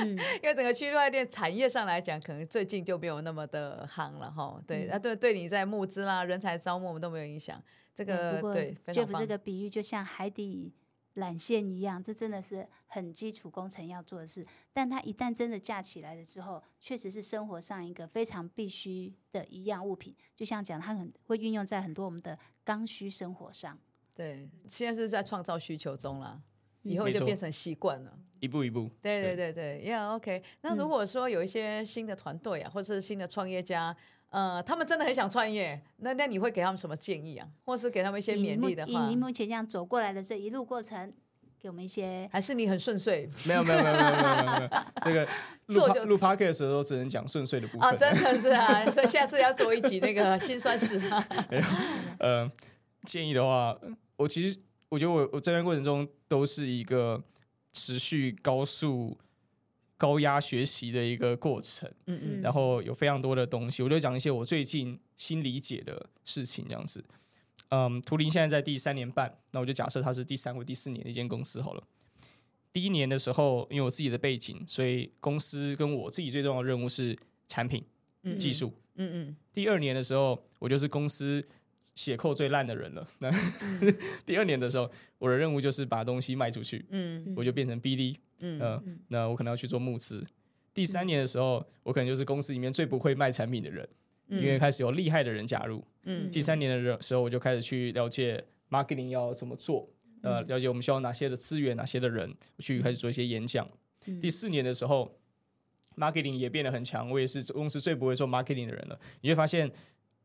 [0.02, 0.10] 嗯、
[0.42, 4.62] 因为整个区块链产业上来讲，可能最近就没有那么的夯了哈。
[4.68, 7.62] 对，那、嗯啊、对对你在募资啦、人才招募我们都没有影响。
[7.96, 10.74] 这个、嗯、对，Jeff 这个比喻就像海底。
[11.20, 14.46] 缆线一样，这真的是很基础工程要做的事。
[14.74, 20.16] 但它一旦真的架起来了之后，确实是生活上一个非常必须的一样物品。
[20.36, 23.78] 就像讲，它很会运用在很多我们的刚需生活上。
[24.16, 26.42] 对，现在是在创造需求中了，
[26.84, 28.18] 以后就变成习惯了。
[28.40, 28.90] 一步一步。
[29.02, 30.44] 对对对对，Yeah，OK。
[30.62, 33.96] 那如果说有一些新的团队啊，或者是新的创业家。
[34.30, 37.48] 呃，他们真的很想创业，那那你会给他们什么建议啊？
[37.66, 38.92] 或是给他们一些勉励的话？
[38.92, 41.12] 以你目前这样走过来的这一路过程，
[41.60, 43.28] 给我们一些，还是你很顺遂？
[43.48, 44.70] 没有没有没有没有没有没有，
[45.02, 45.28] 这个
[45.68, 51.28] 录录 podcast 的时候只能讲顺遂的部分啊，真的是啊， 所以下次要做一集那个辛酸史啊。
[52.20, 52.52] 呃，
[53.06, 53.76] 建议的话，
[54.18, 54.60] 我其实
[54.90, 57.24] 我觉得我我这段过程中都是一个
[57.74, 59.18] 持续高速。
[60.00, 67.04] 高压学习的一个过程，嗯嗯，然后有非常多的东西，我就讲一些我最近新理解的事情，这样子。
[67.68, 71.84] 嗯，图灵现在在第三年半，那我就假设它是第三或第四年的一间公司好了。
[72.72, 77.18] 第一年的时候，因为我自己的背景，所以公司跟我自己最重要的任务是
[77.50, 77.84] 产品、
[78.24, 79.36] 嗯、技术，嗯嗯。
[79.52, 81.46] 第二年的时候，我就是公司
[81.96, 83.08] 写扣最烂的人了。
[83.20, 88.18] 那、嗯、 第二年的时候，我的任务就是把东西卖出去，嗯，我就变成 BD。
[88.42, 90.26] 嗯、呃、那我可能要去做募资。
[90.74, 93.88] 第三年的时候，我可能就是公司里面最不会卖产品的人，
[94.30, 95.84] 嗯、因为开始有厉害的人加入。
[96.04, 99.90] 嗯，第三年的时候，我就开始去了解 marketing 要怎么做，
[100.22, 103.68] 呃，了解我们需要哪些的资源，哪些的人，去开始做一些演讲。
[104.06, 105.20] 嗯、第四年的时候
[105.98, 108.98] ，marketing 也变得很强，我也是公司最不会做 marketing 的人了。
[109.20, 109.70] 你会发现，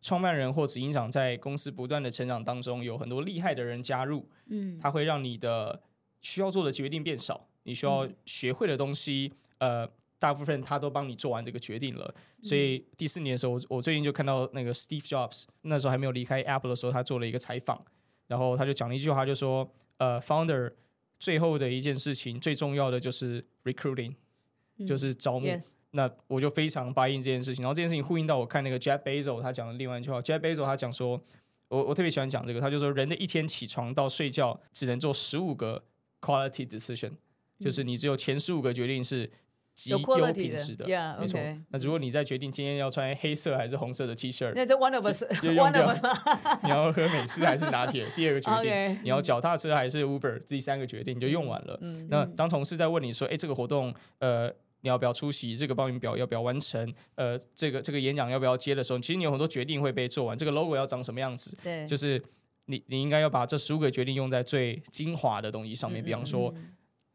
[0.05, 5.81] 创办人或执行长在公司不断的成长当中，有很多厉害的人加入，嗯，他会让你的
[6.21, 7.49] 需要做的决定变少。
[7.63, 12.15] 你需要学会的东西，嗯、呃，大部分他都帮你做完这个决定了。
[12.37, 17.83] 嗯、所以第四年的时候，我我最近就看到那个 Steve Jobs，那时候还没有离开 Apple 的时候，他做了一个采访，
[18.27, 20.71] 然后他就讲了一句话，就说：“呃，Founder
[21.19, 24.15] 最后的一件事情，最重要的就是 recruiting，、
[24.77, 25.47] 嗯、就是招募。
[25.47, 25.71] Yes.
[25.95, 27.63] ”那我就非常 buy in 这件事情。
[27.63, 31.21] 然后这件事情呼应到我看那个 Jeff Bezos 他讲的另外一句话，Jeff Bezos 他讲说，
[31.69, 35.85] 我我特别喜欢讲这个，他就说人的一天起床到睡觉只能做十五个
[36.21, 37.13] quality decision。
[37.61, 39.31] 就是你只有前十五个决定是
[39.75, 40.85] 极优品质的，
[41.21, 41.41] 没错。
[41.71, 45.95] 那如果你在决定今天要穿黑色还是红色的 T 恤，那这 one of us，就用掉。
[46.65, 48.07] 你要喝美式还是拿铁？
[48.17, 50.45] 第二个决定， 你要脚踏车还是 Uber？
[50.45, 51.79] 第三个决定你就用完了。
[52.09, 54.53] 那当同事在问你说：“哎，这个活动，呃，
[54.85, 55.57] 你要不要出席？
[55.57, 56.95] 这个报名表要不要完成？
[57.17, 60.39] 呃，这个这个演讲要不要接的时候，其实你有很多决定会被做完。
[60.39, 61.57] 这个 logo 要长什么样子？
[61.65, 62.23] 对，就是
[62.67, 66.55] 你你应该要把这十五个决定用在最精华的东西上面，比方说。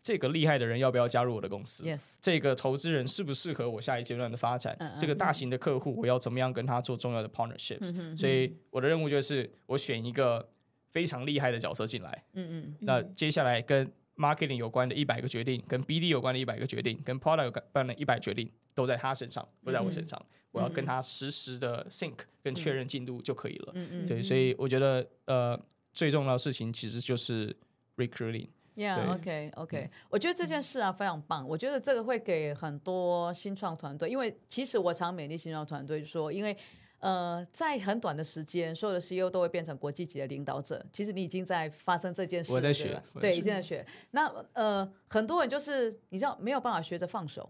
[0.02, 2.16] 这个厉害的人要不要加入我的公司？Yes.
[2.22, 4.96] 这个投资人适不适合我下一阶段的发展？
[4.98, 10.50] 这个大型的客户我要怎么样跟他做重要的 partnerships？、嗯、所以我的任务就是我选一个
[10.90, 12.24] 非常厉害的角色进来。
[12.34, 20.20] 嗯嗯、那接下来跟 marketing 有关的一百个决定，跟 BD 有关的一百个决定，跟 product 有关的一百决定，都在他身上，不在我身上。
[20.22, 23.72] 嗯、我要跟他实时的 sync 跟确认进度就可以了。
[23.76, 25.58] 嗯、对，所以我觉得呃
[25.94, 27.56] 最重要的事情其实就是
[27.96, 28.48] recruiting。
[28.76, 29.86] Yeah，OK，OK，、okay, okay.
[29.88, 31.46] 嗯、我觉得这件事啊非常棒。
[31.48, 36.56] 我觉得这个会给很多新创团队，因为其实我常美丽新创团队说，因为
[37.00, 40.86] 呃，在很短的时间，所有的 CEO 都会变成国际级的领导者。
[40.92, 43.86] 其实你已经在发生这件事，我在学，对，已经在学。
[44.12, 47.50] 那呃，很多人就是你知道没有办法学着放手，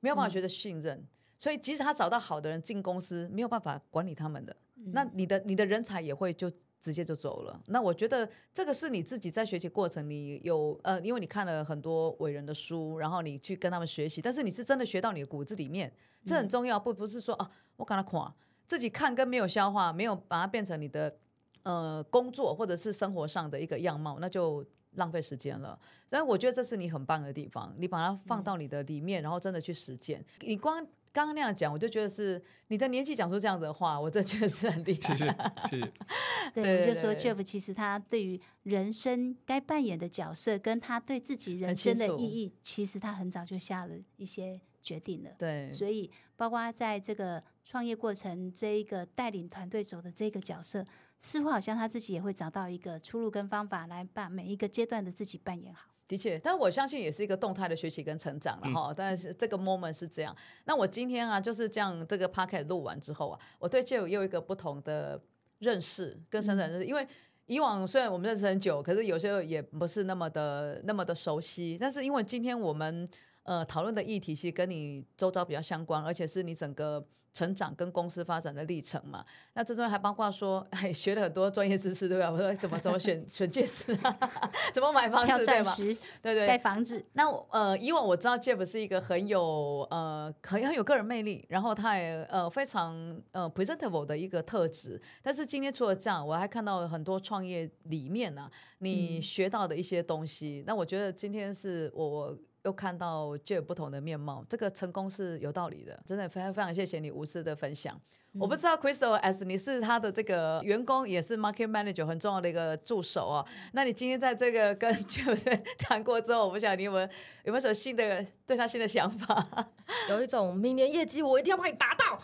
[0.00, 1.06] 没有办法学着信任，嗯、
[1.38, 6.50] 所以即使他找到好的人进公司，没有办法管理他们的，嗯、那你的你的人才也会就。
[6.78, 7.60] 直接就走了。
[7.66, 15.92] 那我觉得这个是你自己在学习过程，你有呃，因为你看了很多伟人的书，然后你去跟他们学习，但是你是真的学到你的骨子里面，
[16.24, 16.78] 这很重要。
[16.78, 18.32] 不不是说啊，我跟他夸
[18.66, 21.16] 自己看跟没有消化，没有把它变成你的
[21.62, 25.78] 呃工作或者是生活上的一个样貌，那就浪费时间了。
[26.08, 30.24] 但是我觉得这是你很棒的地方，你把它放到你的里面，然后真的去实践。
[30.40, 30.86] 你光。
[31.12, 35.16] 刚刚那样讲，我就觉得是你的年纪讲出这样子的话，我这确实是很厉害。
[35.16, 35.36] 谢谢，
[35.66, 35.92] 谢谢。
[36.52, 45.30] 对，我就说 Jeff 其实他对于人生该扮演的角色，跟他对自己人生的意义，其实他很早就下了一些决定了。
[45.36, 50.84] 对，所以包括在这个创业过程，这一个带领团队走的这个角色，
[51.18, 55.90] 似乎好像他自己也会找到一个出路跟方法，来把每一个阶段的自己扮演好。
[56.06, 58.94] 的确，但是我相信也是一个动态的学习跟成长了哈。
[58.96, 60.34] 但是这个 moment 是这样。
[60.64, 65.20] 那我今天啊，就是这样，这个 podcast 录完之后啊，我对 Jeff 又一个不同的
[65.58, 67.04] 认识跟成长认识，因为
[67.46, 71.76] 以往虽然我们认识很久，可是有时候也不是那么的那么的熟悉。
[71.80, 73.08] 但是因为今天我们
[73.46, 77.06] 呃讨论的议题其实跟你周遭比较相关，而且是你整个。
[77.36, 79.22] 成长跟公司发展的历程嘛，
[79.52, 82.30] 那这中还包括说，哎，学了很多专业知识，对吧？
[82.32, 84.18] 我说怎么怎么选选戒指啊，
[84.72, 85.76] 怎么买房子，对吧？
[86.22, 87.04] 对对，盖房子。
[87.12, 94.98] 那呃，以往我知道 Jeff 是一个很有呃很很有个人魅力，然后他也呃非常呃 presentable 的一个特质。
[95.20, 100.62] 但是今天除了这样，我还看到很多创业里面呢、啊，你学到的一些东西。
[100.62, 102.34] 嗯、那我觉得今天是我。
[102.66, 107.98] 又看到就有不同的面貌，这个成功是有道理的，真的非常非常谢谢你无私的分享。
[108.36, 113.44] 嗯、我不知道 Crystal，as 你是他的这个员工，也是 Market Manager 很重要的一个助手啊。
[113.72, 117.08] 那你今天在这个跟 Jeff 谈过之后，我不晓得你有没有
[117.44, 119.44] 有没有什么新的对他新的想法？
[120.10, 122.20] 有一种明年业绩我一定要帮你达到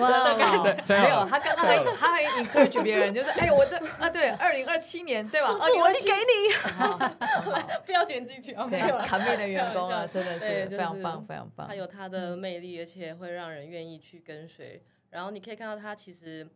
[0.00, 1.00] 哇的感觉。
[1.00, 5.46] 没有，他刚刚还他还 encourage 别人，就是哎，我这啊对，二零二七年对吧？
[5.46, 8.66] 数字我给你， 不要剪进去啊。
[8.66, 11.68] 没有，卡面的员工啊，真的是非常棒，非常棒。
[11.68, 14.82] 他有他的魅力，而且会让人愿意去跟随。
[15.14, 16.46] 然后你可以看到他，其实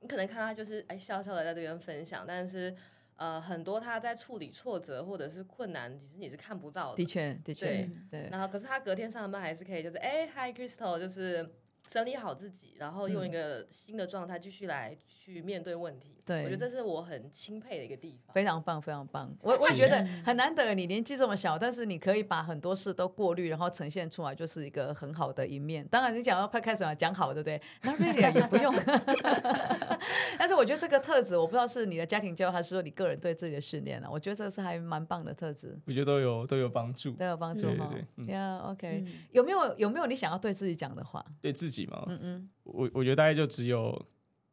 [0.00, 2.74] 你可能看到他就是哎笑笑的在这边分享，但是
[3.16, 6.96] 呃很多他在处理挫折或者是困难，其实你是看不到的。
[6.96, 7.90] 的确，的确，对。
[8.10, 11.48] 对，然后可是他隔天上班还是可以，就是哎，Hi Crystal，就是。
[11.88, 16.21] 整理好自己，然后用一个新的状态继续来去面对问题。
[16.24, 18.32] 对，我觉得这是我很钦佩的一个地方。
[18.32, 19.34] 非常棒，非常棒。
[19.40, 25.86] 我我也觉得很难得，你年纪这么小，但是你可以把很多事都过滤，然后呈现出来，就是一个很好的一面。
[25.88, 27.60] 当然，你讲到快开始嘛，讲好，对不对？
[27.82, 28.72] 那 really 也不用。
[30.38, 34.08] 但是我觉得这个特质，我不知道是你的家庭教育，还是说你个人对自己的训练呢？
[34.10, 35.78] 我觉得这个是还蛮棒的特质。
[35.86, 37.90] 我觉得都有都有帮助，都有帮助哈。
[38.16, 39.04] 对，Yeah，OK。
[39.32, 41.24] 有没有有没有你想要对自己讲的话？
[41.40, 42.04] 对自己吗。
[42.08, 44.06] 嗯嗯，我我觉得大概就只有，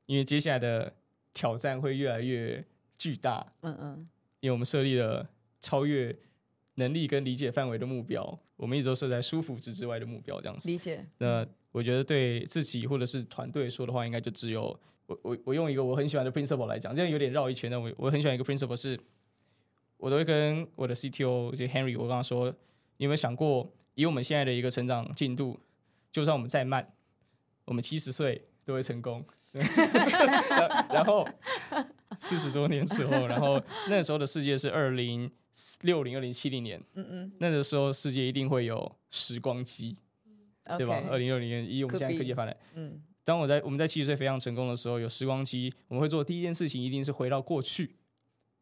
[0.05, 0.93] 因为接下来的
[1.39, 2.61] 挑战会越来越
[2.97, 4.09] 巨大，嗯嗯，
[4.41, 5.25] 因为我们设立了
[5.61, 6.13] 超越
[6.75, 10.69] 能力跟理解范围的目标，我们一直都设在舒服值之外的目标，这样子。
[10.69, 11.05] 理解。
[11.17, 17.71] 那我觉得对自己或者是团队说的话，应该就只有我我我用一个我很喜欢的 principle 来讲，这样有点绕一圈。
[17.71, 18.99] 但我我很喜欢一个 principle 是，
[19.95, 22.49] 我都会跟我的 CTO 就 Henry，我跟他说，
[22.97, 25.57] 你有没有想过，以我们现在的一个成长进度，
[26.11, 26.85] 就算我们再慢。
[27.63, 29.23] 我们七十岁都会成功，
[30.93, 31.27] 然后
[32.17, 35.29] 四十多年之后，然后那时候的世界是二零
[35.81, 39.97] 六零二零七零年，嗯嗯，那个时候世界一定会有时光机，
[40.77, 41.01] 对吧？
[41.09, 47.95] 二零六零年，以我们现在科技发展，嗯，当我在我们在七十岁非常成功的时候，有时光机，我们会做第一件事情一定是回到过去，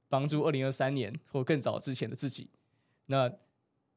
[0.08, 2.50] 帮助二零二三年或更早之前的自己。
[3.08, 3.32] 那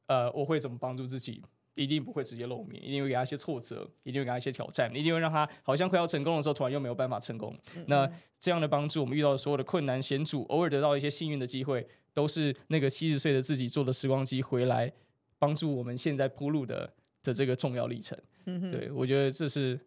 [0.07, 1.43] 呃，我会怎么帮助自己？
[1.83, 7.57] 一定不会直接露面，一定会给他一些挫折，一定会给他一些挑战，一定会让他好像快要成功的时候，突然又没有办法成功。
[7.75, 14.93] 嗯嗯，那这样的帮助，我们遇到的所有的困难险阻，偶尔得到一些幸运的机会，都是那个七十岁的自己坐的时光机回来，
[15.39, 18.19] 帮助我们现在铺路的的这个重要历程。
[18.45, 19.81] 嗯，对，我觉得这是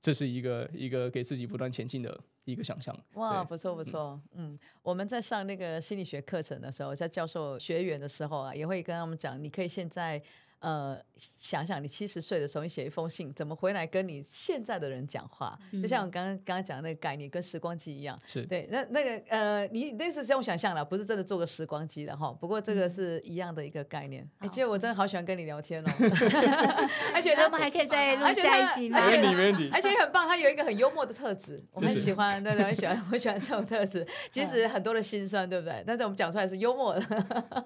[0.00, 2.92] 这是一个一个给自己不断前进的一个想象。
[3.14, 4.20] 哇，不错不错。
[4.32, 10.20] 嗯，嗯，我们在上那个心理学课程的时候，在教授学员的时候啊，也会跟他们讲，你可以现在。
[10.64, 10.98] 呃，
[11.38, 15.58] 想想你七十岁的时候，你写一封信，怎么回来跟你现在的人讲话？
[15.72, 18.18] 嗯、就像我刚刚刚刚讲的那个概念，跟时光机一样。
[18.24, 22.32] 是对，那那个呃，你那是这种想象了，不是真的做个时光机的哈。
[22.40, 24.24] 不过这个是一样的一个概念。
[24.38, 25.90] 哎、嗯，其实我真的好喜欢跟你聊天哦。
[27.12, 29.00] 而且我们还可以再录下一集吗？
[29.04, 34.06] 而且而且很棒，他有一个很幽默的特质，我很喜欢，对对，很喜欢，我喜欢这种特质。
[34.30, 35.84] 其实很多的心酸，对不对？
[35.86, 37.00] 但是我们讲出来是幽默的。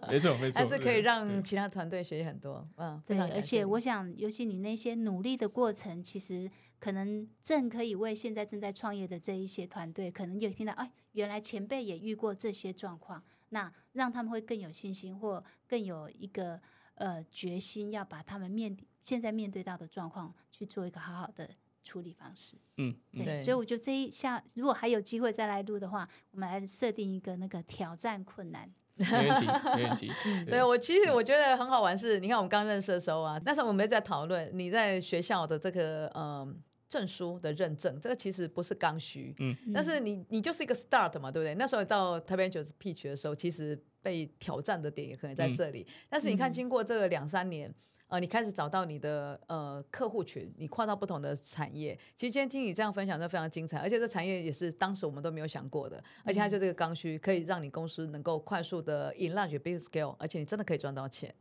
[0.08, 2.66] 没错没错，但是可以让其他团队学习很多。
[2.76, 3.64] 嗯，非常而且。
[3.64, 16.60] 我想，尤其你那些努力的过程，其实可能正可以为现在正在创业的这一些团队，可能有听到，哎，原来前辈也遇过这些状况，那让他们会更有信心，或更有一个
[16.94, 21.50] 呃决心，要把他们面现在面对到的状况去做一个好好的
[21.82, 22.56] 处理方式。
[22.76, 23.24] 嗯，对。
[23.24, 28.70] 对，所以我觉得这一下，如果还有机会再来录的话，我们来设定一个那个挑战困难。
[28.98, 29.46] 没问题，
[29.76, 30.12] 没问题。
[30.44, 41.54] 对，对我其实我觉得很好玩是，你看我们刚认识的时候啊，那时候我们在讨论你在学校的这个嗯证书的认证，这个其实不是刚需，嗯，但是你你就是一个 start 嘛，对不对？
[41.54, 45.86] 那时候到台北九十 peach 的时候，其实被挑战的点也可能在这里。
[45.88, 47.74] 嗯、但是你看，经过这个两三年。
[48.08, 51.96] 呃，你开始找到你的呃客户群，你跨到不同的产业。
[52.16, 61.32] 其实今天听你这样分享，就非常精彩，而且这产业也是当时我们都没有想过的，而且它就这个刚需，可以让你公司能够快速的 enlarge big scale，而且你真的可以赚到钱。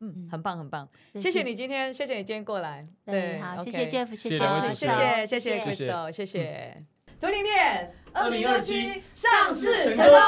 [0.00, 2.86] 嗯，很棒很棒，谢谢你今天，谢谢你今天过来。
[3.04, 6.76] 对，好，谢谢 Jeff，谢谢，谢谢，谢谢 Crystal，谢谢。
[7.18, 10.18] 图灵店二零二七上市成功，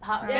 [0.00, 0.36] 好，耶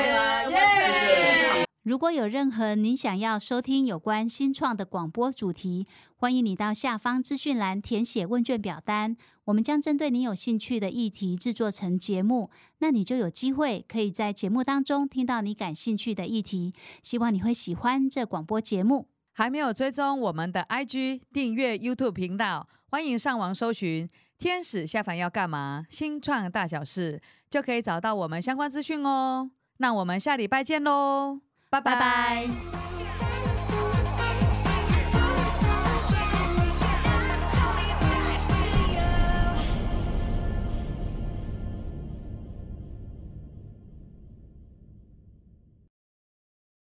[0.51, 1.65] 耶。
[1.83, 16.71] 如果有任何您想要收听有关新创的广播主题，欢迎你到下方资讯栏填写问卷表单，我们将针对你有兴趣的议题制作成节目，那你就有机会可以在节目当中听到你感兴趣的议题。
[17.01, 19.07] 希望你会喜欢这广播节目。
[19.33, 24.07] 还没有追踪我们的 IG 订阅 YouTube 频道，欢迎上网搜寻
[24.37, 27.19] “天使下凡要干嘛”新创大小事，
[27.49, 29.49] 就可以找到我们相关资讯哦。
[29.77, 31.41] 那我们下礼拜见喽！
[31.71, 31.95] 拜拜。
[31.95, 33.30] 拜